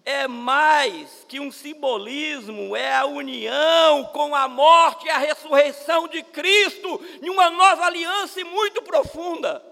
é 0.04 0.26
mais 0.26 1.24
que 1.28 1.38
um 1.40 1.50
simbolismo, 1.50 2.74
é 2.76 2.94
a 2.94 3.06
união 3.06 4.04
com 4.06 4.34
a 4.34 4.48
morte 4.48 5.06
e 5.06 5.10
a 5.10 5.18
ressurreição 5.18 6.08
de 6.08 6.22
Cristo 6.24 7.00
em 7.20 7.30
uma 7.30 7.50
nova 7.50 7.84
aliança 7.86 8.40
e 8.40 8.44
muito 8.44 8.82
profunda. 8.82 9.64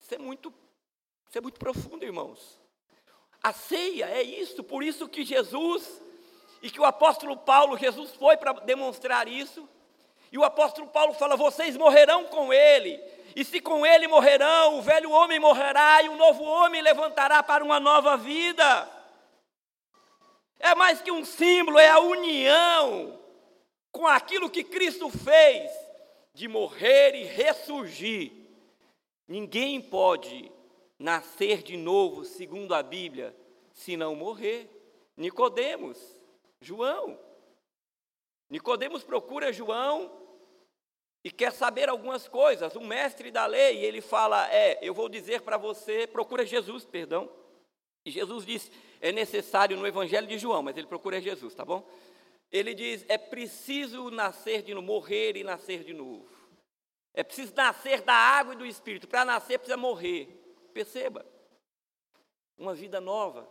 Isso 0.00 0.14
é 0.14 0.18
muito, 0.18 0.54
isso 1.28 1.38
é 1.38 1.40
muito 1.40 1.58
profundo, 1.58 2.04
irmãos. 2.04 2.55
A 3.42 3.52
ceia 3.52 4.06
é 4.06 4.22
isso, 4.22 4.64
por 4.64 4.82
isso 4.82 5.08
que 5.08 5.24
Jesus 5.24 6.02
e 6.62 6.70
que 6.70 6.80
o 6.80 6.84
apóstolo 6.84 7.36
Paulo, 7.36 7.78
Jesus 7.78 8.12
foi 8.14 8.36
para 8.36 8.52
demonstrar 8.52 9.28
isso. 9.28 9.68
E 10.32 10.38
o 10.38 10.44
apóstolo 10.44 10.88
Paulo 10.88 11.14
fala: 11.14 11.36
vocês 11.36 11.76
morrerão 11.76 12.24
com 12.24 12.52
ele, 12.52 13.00
e 13.34 13.44
se 13.44 13.60
com 13.60 13.86
ele 13.86 14.08
morrerão, 14.08 14.78
o 14.78 14.82
velho 14.82 15.10
homem 15.10 15.38
morrerá 15.38 16.02
e 16.02 16.08
o 16.08 16.16
novo 16.16 16.42
homem 16.42 16.82
levantará 16.82 17.42
para 17.42 17.62
uma 17.62 17.78
nova 17.78 18.16
vida. 18.16 18.90
É 20.58 20.74
mais 20.74 21.00
que 21.00 21.12
um 21.12 21.24
símbolo, 21.24 21.78
é 21.78 21.88
a 21.88 22.00
união 22.00 23.20
com 23.92 24.06
aquilo 24.06 24.50
que 24.50 24.64
Cristo 24.64 25.08
fez 25.10 25.70
de 26.34 26.48
morrer 26.48 27.14
e 27.14 27.24
ressurgir. 27.24 28.32
Ninguém 29.28 29.80
pode 29.80 30.50
nascer 30.98 31.62
de 31.62 31.76
novo, 31.76 32.24
segundo 32.24 32.74
a 32.74 32.82
Bíblia, 32.82 33.36
se 33.72 33.96
não 33.96 34.14
morrer. 34.14 34.70
Nicodemos, 35.16 35.98
João. 36.60 37.18
Nicodemos 38.48 39.02
procura 39.02 39.52
João 39.52 40.10
e 41.24 41.30
quer 41.30 41.52
saber 41.52 41.88
algumas 41.88 42.28
coisas. 42.28 42.76
O 42.76 42.80
mestre 42.80 43.30
da 43.30 43.46
lei, 43.46 43.84
ele 43.84 44.00
fala: 44.00 44.48
"É, 44.52 44.78
eu 44.80 44.94
vou 44.94 45.08
dizer 45.08 45.42
para 45.42 45.56
você, 45.56 46.06
procura 46.06 46.46
Jesus, 46.46 46.84
perdão". 46.84 47.30
E 48.04 48.10
Jesus 48.10 48.46
diz: 48.46 48.70
"É 49.00 49.10
necessário 49.10 49.76
no 49.76 49.86
evangelho 49.86 50.26
de 50.26 50.38
João, 50.38 50.62
mas 50.62 50.76
ele 50.76 50.86
procura 50.86 51.20
Jesus, 51.20 51.54
tá 51.54 51.64
bom? 51.64 51.88
Ele 52.52 52.74
diz: 52.74 53.04
"É 53.08 53.18
preciso 53.18 54.10
nascer 54.10 54.62
de 54.62 54.72
novo, 54.72 54.86
morrer 54.86 55.36
e 55.36 55.44
nascer 55.44 55.82
de 55.82 55.92
novo". 55.92 56.36
É 57.12 57.24
preciso 57.24 57.54
nascer 57.54 58.02
da 58.02 58.14
água 58.14 58.54
e 58.54 58.58
do 58.58 58.66
espírito. 58.66 59.08
Para 59.08 59.24
nascer 59.24 59.58
precisa 59.58 59.76
morrer. 59.76 60.45
Perceba. 60.76 61.24
Uma 62.58 62.74
vida 62.74 63.00
nova, 63.00 63.48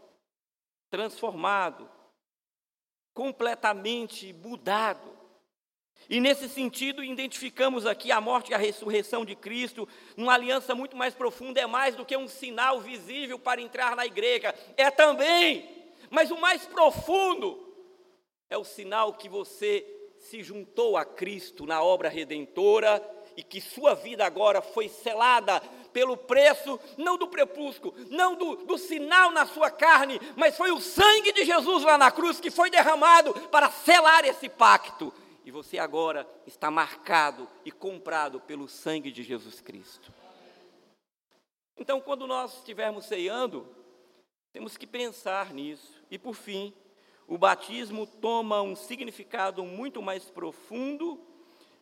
transformado, 0.91 1.89
completamente 3.15 4.31
mudado. 4.31 5.11
E 6.07 6.19
nesse 6.19 6.47
sentido, 6.47 7.03
identificamos 7.03 7.87
aqui 7.87 8.11
a 8.11 8.21
morte 8.21 8.51
e 8.51 8.53
a 8.53 8.59
ressurreição 8.59 9.25
de 9.25 9.35
Cristo, 9.35 9.89
numa 10.15 10.35
aliança 10.35 10.75
muito 10.75 10.95
mais 10.95 11.15
profunda, 11.15 11.59
é 11.59 11.65
mais 11.65 11.95
do 11.95 12.05
que 12.05 12.15
um 12.15 12.27
sinal 12.27 12.79
visível 12.79 13.39
para 13.39 13.59
entrar 13.59 13.95
na 13.95 14.05
igreja, 14.05 14.53
é 14.77 14.91
também, 14.91 15.91
mas 16.11 16.29
o 16.29 16.39
mais 16.39 16.67
profundo 16.67 17.75
é 18.51 18.55
o 18.55 18.63
sinal 18.63 19.13
que 19.13 19.27
você 19.27 19.83
se 20.19 20.43
juntou 20.43 20.95
a 20.95 21.03
Cristo 21.03 21.65
na 21.65 21.81
obra 21.81 22.07
redentora 22.07 23.03
e 23.35 23.41
que 23.41 23.59
sua 23.59 23.95
vida 23.95 24.23
agora 24.23 24.61
foi 24.61 24.87
selada 24.87 25.59
pelo 25.95 26.17
preço, 26.17 26.77
não 26.97 27.17
do 27.17 27.25
prepúsculo, 27.25 27.95
não 28.09 28.35
do, 28.35 28.65
do 28.65 28.77
sinal 28.77 29.31
na 29.31 29.45
sua 29.45 29.71
carne, 29.71 30.19
mas 30.35 30.57
foi 30.57 30.69
o 30.69 30.81
sangue 30.81 31.31
de 31.31 31.45
Jesus 31.45 31.85
lá 31.85 31.97
na 31.97 32.11
cruz 32.11 32.37
que 32.37 32.51
foi 32.51 32.69
derramado 32.69 33.33
para 33.47 33.71
selar 33.71 34.25
esse 34.25 34.49
pacto 34.49 35.13
e 35.45 35.51
você 35.51 35.77
agora 35.77 36.27
está 36.45 36.69
marcado 36.69 37.47
e 37.63 37.71
comprado 37.71 38.41
pelo 38.41 38.67
sangue 38.67 39.09
de 39.09 39.23
Jesus 39.23 39.61
Cristo. 39.61 40.11
Então, 41.77 42.01
quando 42.01 42.27
nós 42.27 42.57
estivermos 42.57 43.05
ceando, 43.05 43.65
temos 44.51 44.75
que 44.75 44.85
pensar 44.85 45.53
nisso. 45.53 46.03
E 46.11 46.19
por 46.19 46.33
fim, 46.33 46.73
o 47.25 47.37
batismo 47.37 48.05
toma 48.05 48.61
um 48.61 48.75
significado 48.75 49.63
muito 49.63 50.01
mais 50.01 50.29
profundo 50.29 51.17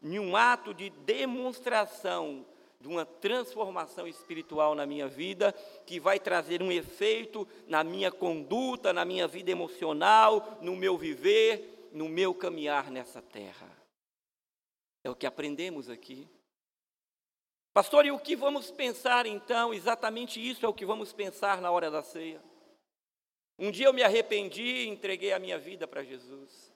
em 0.04 0.19
um 0.19 0.36
ato 0.38 0.71
de 0.71 0.91
demonstração 0.91 2.45
de 2.84 2.89
uma 2.89 3.06
transformação 3.06 4.06
espiritual 4.06 4.76
na 4.76 4.86
minha 4.86 5.08
vida, 5.08 5.54
que 5.88 6.02
vai 6.02 6.19
trazer 6.19 6.62
um 6.62 6.69
efeito 6.69 7.48
na 7.65 7.82
minha 7.82 8.12
conduta, 8.12 8.91
na 8.91 9.06
minha 9.06 9.26
vida 9.26 9.50
emocional, 9.50 10.58
no 10.60 10.76
meu 10.76 10.98
viver, 10.98 11.89
no 11.93 12.10
meu 12.10 12.34
caminhar 12.34 12.91
nessa 12.91 13.22
terra. 13.22 13.72
É 15.02 15.10
o 15.10 15.15
que 15.15 15.26
aprendemos 15.26 15.89
aqui. 15.89 16.28
Pastor, 17.72 18.06
e 18.06 18.12
o 18.12 18.19
que 18.19 18.36
vamos 18.36 18.69
pensar 18.69 19.26
então? 19.26 19.74
Exatamente 19.74 20.46
isso 20.46 20.65
é 20.65 20.67
o 20.67 20.74
que 20.74 20.86
vamos 20.86 21.13
pensar 21.13 21.62
na 21.62 21.72
hora 21.72 21.89
da 21.89 22.04
ceia. 22.04 22.43
Um 23.58 23.72
dia 23.72 23.86
eu 23.86 23.93
me 23.93 24.04
arrependi 24.04 24.62
e 24.62 24.88
entreguei 24.89 25.32
a 25.32 25.39
minha 25.39 25.58
vida 25.58 25.88
para 25.88 26.04
Jesus. 26.04 26.76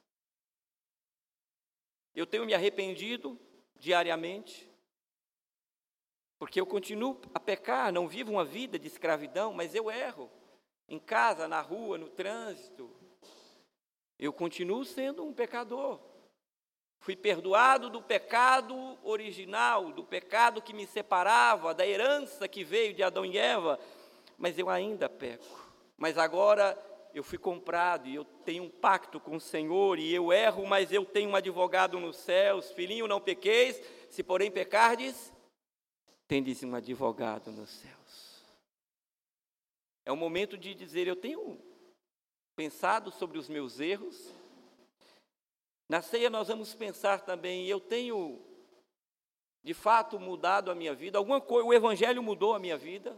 Eu 2.15 2.25
tenho 2.25 2.45
me 2.45 2.53
arrependido 2.53 3.37
diariamente, 3.75 4.66
porque 6.39 6.59
eu 6.59 6.65
continuo 6.65 7.19
a 7.33 7.39
pecar, 7.39 7.91
não 7.91 8.07
vivo 8.07 8.31
uma 8.31 8.45
vida 8.45 8.77
de 8.77 8.87
escravidão, 8.87 9.53
mas 9.53 9.73
eu 9.73 9.89
erro. 9.89 10.29
Em 10.87 10.99
casa, 10.99 11.47
na 11.47 11.59
rua, 11.59 11.97
no 11.97 12.07
trânsito, 12.07 12.89
eu 14.17 14.31
continuo 14.31 14.85
sendo 14.85 15.23
um 15.23 15.33
pecador. 15.33 15.99
Fui 16.99 17.15
perdoado 17.15 17.89
do 17.89 18.01
pecado 18.01 18.97
original, 19.03 19.91
do 19.91 20.03
pecado 20.03 20.61
que 20.61 20.73
me 20.73 20.85
separava, 20.85 21.73
da 21.73 21.85
herança 21.85 22.47
que 22.47 22.63
veio 22.63 22.93
de 22.93 23.03
Adão 23.03 23.25
e 23.25 23.37
Eva, 23.37 23.79
mas 24.37 24.57
eu 24.57 24.69
ainda 24.69 25.09
peco. 25.09 25.71
Mas 25.97 26.17
agora 26.17 26.77
eu 27.13 27.23
fui 27.23 27.37
comprado 27.37 28.07
e 28.07 28.15
eu 28.15 28.23
tenho 28.23 28.63
um 28.63 28.69
pacto 28.69 29.19
com 29.19 29.35
o 29.35 29.41
Senhor 29.41 29.97
e 29.97 30.13
eu 30.13 30.31
erro, 30.31 30.65
mas 30.65 30.91
eu 30.91 31.03
tenho 31.05 31.31
um 31.31 31.35
advogado 31.35 31.99
nos 31.99 32.17
céus. 32.17 32.71
Filhinho, 32.71 33.07
não 33.07 33.19
pequeis, 33.19 33.81
se 34.09 34.21
porém 34.23 34.51
pecardes, 34.51 35.33
tendes 36.27 36.61
um 36.63 36.75
advogado 36.75 37.51
nos 37.51 37.69
céus. 37.69 38.43
É 40.05 40.11
o 40.11 40.17
momento 40.17 40.57
de 40.57 40.73
dizer: 40.73 41.07
eu 41.07 41.15
tenho 41.15 41.59
pensado 42.55 43.11
sobre 43.11 43.37
os 43.37 43.47
meus 43.47 43.79
erros. 43.79 44.33
Na 45.89 46.01
ceia 46.01 46.29
nós 46.29 46.49
vamos 46.49 46.73
pensar 46.73 47.21
também, 47.21 47.65
eu 47.67 47.79
tenho 47.79 48.43
de 49.63 49.73
fato 49.73 50.19
mudado 50.19 50.69
a 50.69 50.75
minha 50.75 50.93
vida, 50.93 51.17
alguma 51.17 51.41
coisa, 51.41 51.67
o 51.67 51.73
evangelho 51.73 52.21
mudou 52.21 52.53
a 52.53 52.59
minha 52.59 52.77
vida. 52.77 53.15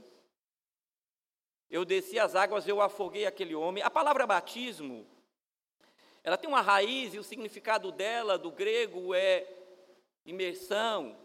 Eu 1.69 1.85
desci 1.85 2.17
as 2.17 2.35
águas, 2.35 2.67
eu 2.67 2.81
afoguei 2.81 3.27
aquele 3.27 3.53
homem. 3.53 3.83
A 3.83 3.89
palavra 3.89 4.25
batismo, 4.25 5.05
ela 6.23 6.37
tem 6.37 6.49
uma 6.49 6.61
raiz 6.61 7.13
e 7.13 7.19
o 7.19 7.23
significado 7.23 7.91
dela 7.91 8.37
do 8.37 8.51
grego 8.51 9.13
é 9.13 9.47
imersão, 10.25 11.15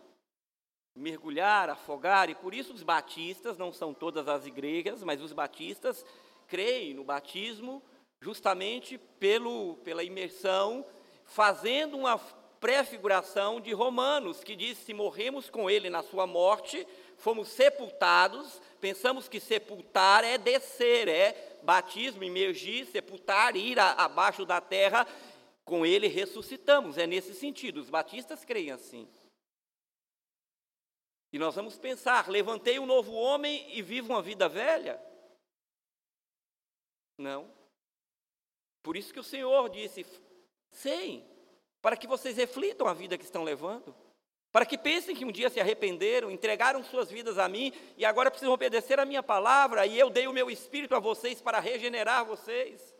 mergulhar, 0.94 1.68
afogar, 1.68 2.30
e 2.30 2.34
por 2.34 2.54
isso 2.54 2.72
os 2.72 2.82
batistas, 2.82 3.58
não 3.58 3.72
são 3.72 3.92
todas 3.92 4.28
as 4.28 4.46
igrejas, 4.46 5.02
mas 5.02 5.20
os 5.20 5.32
batistas 5.32 6.04
creem 6.46 6.94
no 6.94 7.02
batismo 7.02 7.82
justamente 8.20 8.96
pelo, 9.18 9.76
pela 9.84 10.02
imersão, 10.02 10.84
fazendo 11.24 11.96
uma 11.96 12.18
prefiguração 12.60 13.60
de 13.60 13.72
Romanos, 13.72 14.42
que 14.42 14.56
diz: 14.56 14.78
se 14.78 14.94
morremos 14.94 15.50
com 15.50 15.68
ele 15.68 15.90
na 15.90 16.02
sua 16.02 16.26
morte, 16.26 16.86
fomos 17.18 17.48
sepultados, 17.48 18.60
pensamos 18.80 19.28
que 19.28 19.38
sepultar 19.38 20.24
é 20.24 20.38
descer, 20.38 21.08
é 21.08 21.58
batismo, 21.62 22.24
imergir, 22.24 22.86
sepultar, 22.86 23.56
ir 23.56 23.78
a, 23.78 23.92
abaixo 23.92 24.46
da 24.46 24.60
terra, 24.60 25.06
com 25.64 25.84
ele 25.84 26.08
ressuscitamos. 26.08 26.96
É 26.96 27.06
nesse 27.06 27.34
sentido, 27.34 27.80
os 27.80 27.90
batistas 27.90 28.44
creem 28.44 28.70
assim. 28.70 29.06
E 31.34 31.38
nós 31.38 31.56
vamos 31.56 31.76
pensar: 31.76 32.28
levantei 32.28 32.78
um 32.78 32.86
novo 32.86 33.12
homem 33.12 33.66
e 33.76 33.82
vivo 33.82 34.12
uma 34.12 34.22
vida 34.22 34.48
velha? 34.48 35.04
Não. 37.18 37.50
Por 38.84 38.96
isso 38.96 39.12
que 39.12 39.18
o 39.18 39.24
Senhor 39.24 39.68
disse: 39.68 40.06
Sim, 40.70 41.26
para 41.82 41.96
que 41.96 42.06
vocês 42.06 42.36
reflitam 42.36 42.86
a 42.86 42.94
vida 42.94 43.18
que 43.18 43.24
estão 43.24 43.42
levando, 43.42 43.92
para 44.52 44.64
que 44.64 44.78
pensem 44.78 45.16
que 45.16 45.24
um 45.24 45.32
dia 45.32 45.50
se 45.50 45.58
arrependeram, 45.58 46.30
entregaram 46.30 46.84
suas 46.84 47.10
vidas 47.10 47.36
a 47.36 47.48
mim 47.48 47.72
e 47.96 48.04
agora 48.04 48.30
precisam 48.30 48.54
obedecer 48.54 49.00
a 49.00 49.04
minha 49.04 49.20
palavra, 49.20 49.88
e 49.88 49.98
eu 49.98 50.10
dei 50.10 50.28
o 50.28 50.32
meu 50.32 50.48
espírito 50.48 50.94
a 50.94 51.00
vocês 51.00 51.42
para 51.42 51.58
regenerar 51.58 52.24
vocês. 52.24 52.94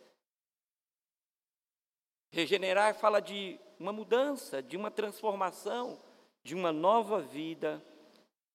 Regenerar 2.32 2.96
fala 2.96 3.20
de 3.22 3.60
uma 3.78 3.92
mudança, 3.92 4.60
de 4.60 4.76
uma 4.76 4.90
transformação, 4.90 6.02
de 6.42 6.52
uma 6.52 6.72
nova 6.72 7.20
vida 7.20 7.80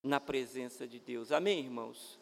na 0.02 0.20
presença 0.20 0.86
de 0.86 0.98
Deus. 0.98 1.32
Amém, 1.32 1.60
irmãos? 1.60 2.18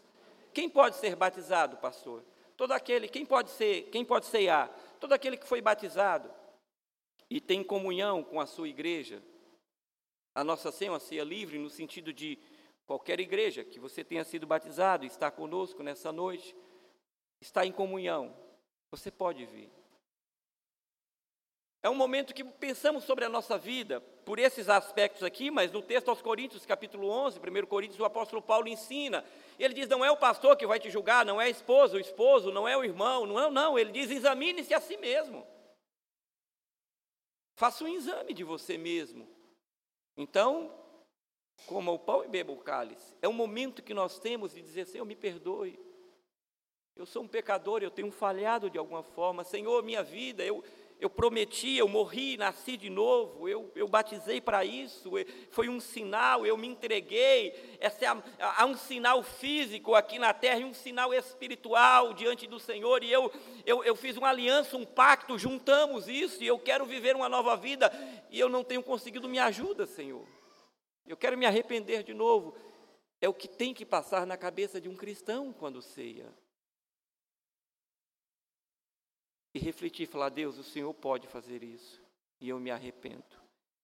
Quem 0.52 0.68
pode 0.68 0.96
ser 0.96 1.14
batizado, 1.14 1.76
pastor? 1.76 2.24
Todo 2.56 2.72
aquele, 2.72 3.08
quem 3.08 3.24
pode 3.24 3.50
ser, 3.50 3.88
quem 3.90 4.04
pode 4.04 4.26
ceiar? 4.26 4.68
Todo 4.98 5.12
aquele 5.12 5.36
que 5.36 5.46
foi 5.46 5.60
batizado 5.60 6.30
e 7.30 7.40
tem 7.40 7.62
comunhão 7.62 8.22
com 8.22 8.40
a 8.40 8.46
sua 8.46 8.68
igreja. 8.68 9.22
A 10.34 10.42
nossa 10.42 10.72
ceia 10.72 10.88
é 10.88 10.92
uma 10.92 11.00
ceia 11.00 11.24
livre 11.24 11.58
no 11.58 11.70
sentido 11.70 12.12
de 12.12 12.38
qualquer 12.86 13.20
igreja 13.20 13.64
que 13.64 13.78
você 13.78 14.02
tenha 14.02 14.24
sido 14.24 14.46
batizado, 14.46 15.04
está 15.04 15.30
conosco 15.30 15.82
nessa 15.82 16.10
noite, 16.10 16.56
está 17.40 17.66
em 17.66 17.72
comunhão, 17.72 18.34
você 18.90 19.10
pode 19.10 19.44
vir. 19.46 19.70
É 21.88 21.90
um 21.90 21.94
momento 21.94 22.34
que 22.34 22.44
pensamos 22.44 23.04
sobre 23.04 23.24
a 23.24 23.30
nossa 23.30 23.56
vida 23.56 24.02
por 24.26 24.38
esses 24.38 24.68
aspectos 24.68 25.22
aqui, 25.22 25.50
mas 25.50 25.72
no 25.72 25.80
texto 25.80 26.10
aos 26.10 26.20
Coríntios, 26.20 26.66
capítulo 26.66 27.08
11, 27.08 27.38
1 27.38 27.66
Coríntios, 27.66 27.98
o 27.98 28.04
apóstolo 28.04 28.42
Paulo 28.42 28.68
ensina. 28.68 29.24
Ele 29.58 29.72
diz: 29.72 29.88
não 29.88 30.04
é 30.04 30.10
o 30.10 30.16
pastor 30.18 30.54
que 30.54 30.66
vai 30.66 30.78
te 30.78 30.90
julgar, 30.90 31.24
não 31.24 31.40
é 31.40 31.46
a 31.46 31.48
esposa, 31.48 31.96
o 31.96 31.98
esposo, 31.98 32.52
não 32.52 32.68
é 32.68 32.76
o 32.76 32.84
irmão, 32.84 33.24
não 33.24 33.40
é, 33.40 33.50
não. 33.50 33.78
Ele 33.78 33.90
diz: 33.90 34.10
examine-se 34.10 34.74
a 34.74 34.82
si 34.82 34.98
mesmo. 34.98 35.46
Faça 37.56 37.82
um 37.84 37.88
exame 37.88 38.34
de 38.34 38.44
você 38.44 38.76
mesmo. 38.76 39.26
Então, 40.14 40.70
coma 41.64 41.90
o 41.90 41.98
pão 41.98 42.22
e 42.22 42.28
beba 42.28 42.52
o 42.52 42.58
cálice. 42.58 43.16
É 43.22 43.28
um 43.28 43.32
momento 43.32 43.82
que 43.82 43.94
nós 43.94 44.18
temos 44.18 44.52
de 44.52 44.60
dizer: 44.60 44.84
Senhor, 44.84 45.06
me 45.06 45.16
perdoe. 45.16 45.80
Eu 46.98 47.06
sou 47.06 47.22
um 47.22 47.28
pecador, 47.28 47.80
eu 47.80 47.92
tenho 47.92 48.10
falhado 48.10 48.68
de 48.68 48.76
alguma 48.76 49.04
forma. 49.04 49.44
Senhor, 49.44 49.84
minha 49.84 50.02
vida, 50.02 50.44
eu, 50.44 50.64
eu 51.00 51.08
prometi, 51.08 51.76
eu 51.76 51.86
morri, 51.86 52.36
nasci 52.36 52.76
de 52.76 52.90
novo, 52.90 53.48
eu, 53.48 53.70
eu 53.76 53.86
batizei 53.86 54.40
para 54.40 54.64
isso, 54.64 55.12
foi 55.50 55.68
um 55.68 55.78
sinal, 55.78 56.44
eu 56.44 56.56
me 56.56 56.66
entreguei. 56.66 57.76
Essa 57.78 58.04
é 58.04 58.08
a, 58.08 58.22
há 58.40 58.66
um 58.66 58.76
sinal 58.76 59.22
físico 59.22 59.94
aqui 59.94 60.18
na 60.18 60.34
terra 60.34 60.60
e 60.60 60.64
um 60.64 60.74
sinal 60.74 61.14
espiritual 61.14 62.12
diante 62.14 62.48
do 62.48 62.58
Senhor, 62.58 63.04
e 63.04 63.12
eu, 63.12 63.30
eu, 63.64 63.84
eu 63.84 63.94
fiz 63.94 64.16
uma 64.16 64.28
aliança, 64.28 64.76
um 64.76 64.84
pacto, 64.84 65.38
juntamos 65.38 66.08
isso, 66.08 66.42
e 66.42 66.46
eu 66.46 66.58
quero 66.58 66.84
viver 66.84 67.14
uma 67.14 67.28
nova 67.28 67.56
vida, 67.56 67.92
e 68.28 68.40
eu 68.40 68.48
não 68.48 68.64
tenho 68.64 68.82
conseguido, 68.82 69.28
me 69.28 69.38
ajuda, 69.38 69.86
Senhor. 69.86 70.26
Eu 71.06 71.16
quero 71.16 71.38
me 71.38 71.46
arrepender 71.46 72.02
de 72.02 72.12
novo. 72.12 72.54
É 73.20 73.28
o 73.28 73.34
que 73.34 73.48
tem 73.48 73.72
que 73.72 73.84
passar 73.84 74.26
na 74.26 74.36
cabeça 74.36 74.80
de 74.80 74.88
um 74.88 74.94
cristão 74.94 75.52
quando 75.52 75.80
ceia 75.80 76.26
e 79.58 79.64
refletir, 79.64 80.06
falar: 80.06 80.30
Deus, 80.30 80.56
o 80.56 80.62
Senhor 80.62 80.92
pode 80.94 81.26
fazer 81.26 81.62
isso, 81.62 82.00
e 82.40 82.48
eu 82.48 82.58
me 82.58 82.70
arrependo. 82.70 83.37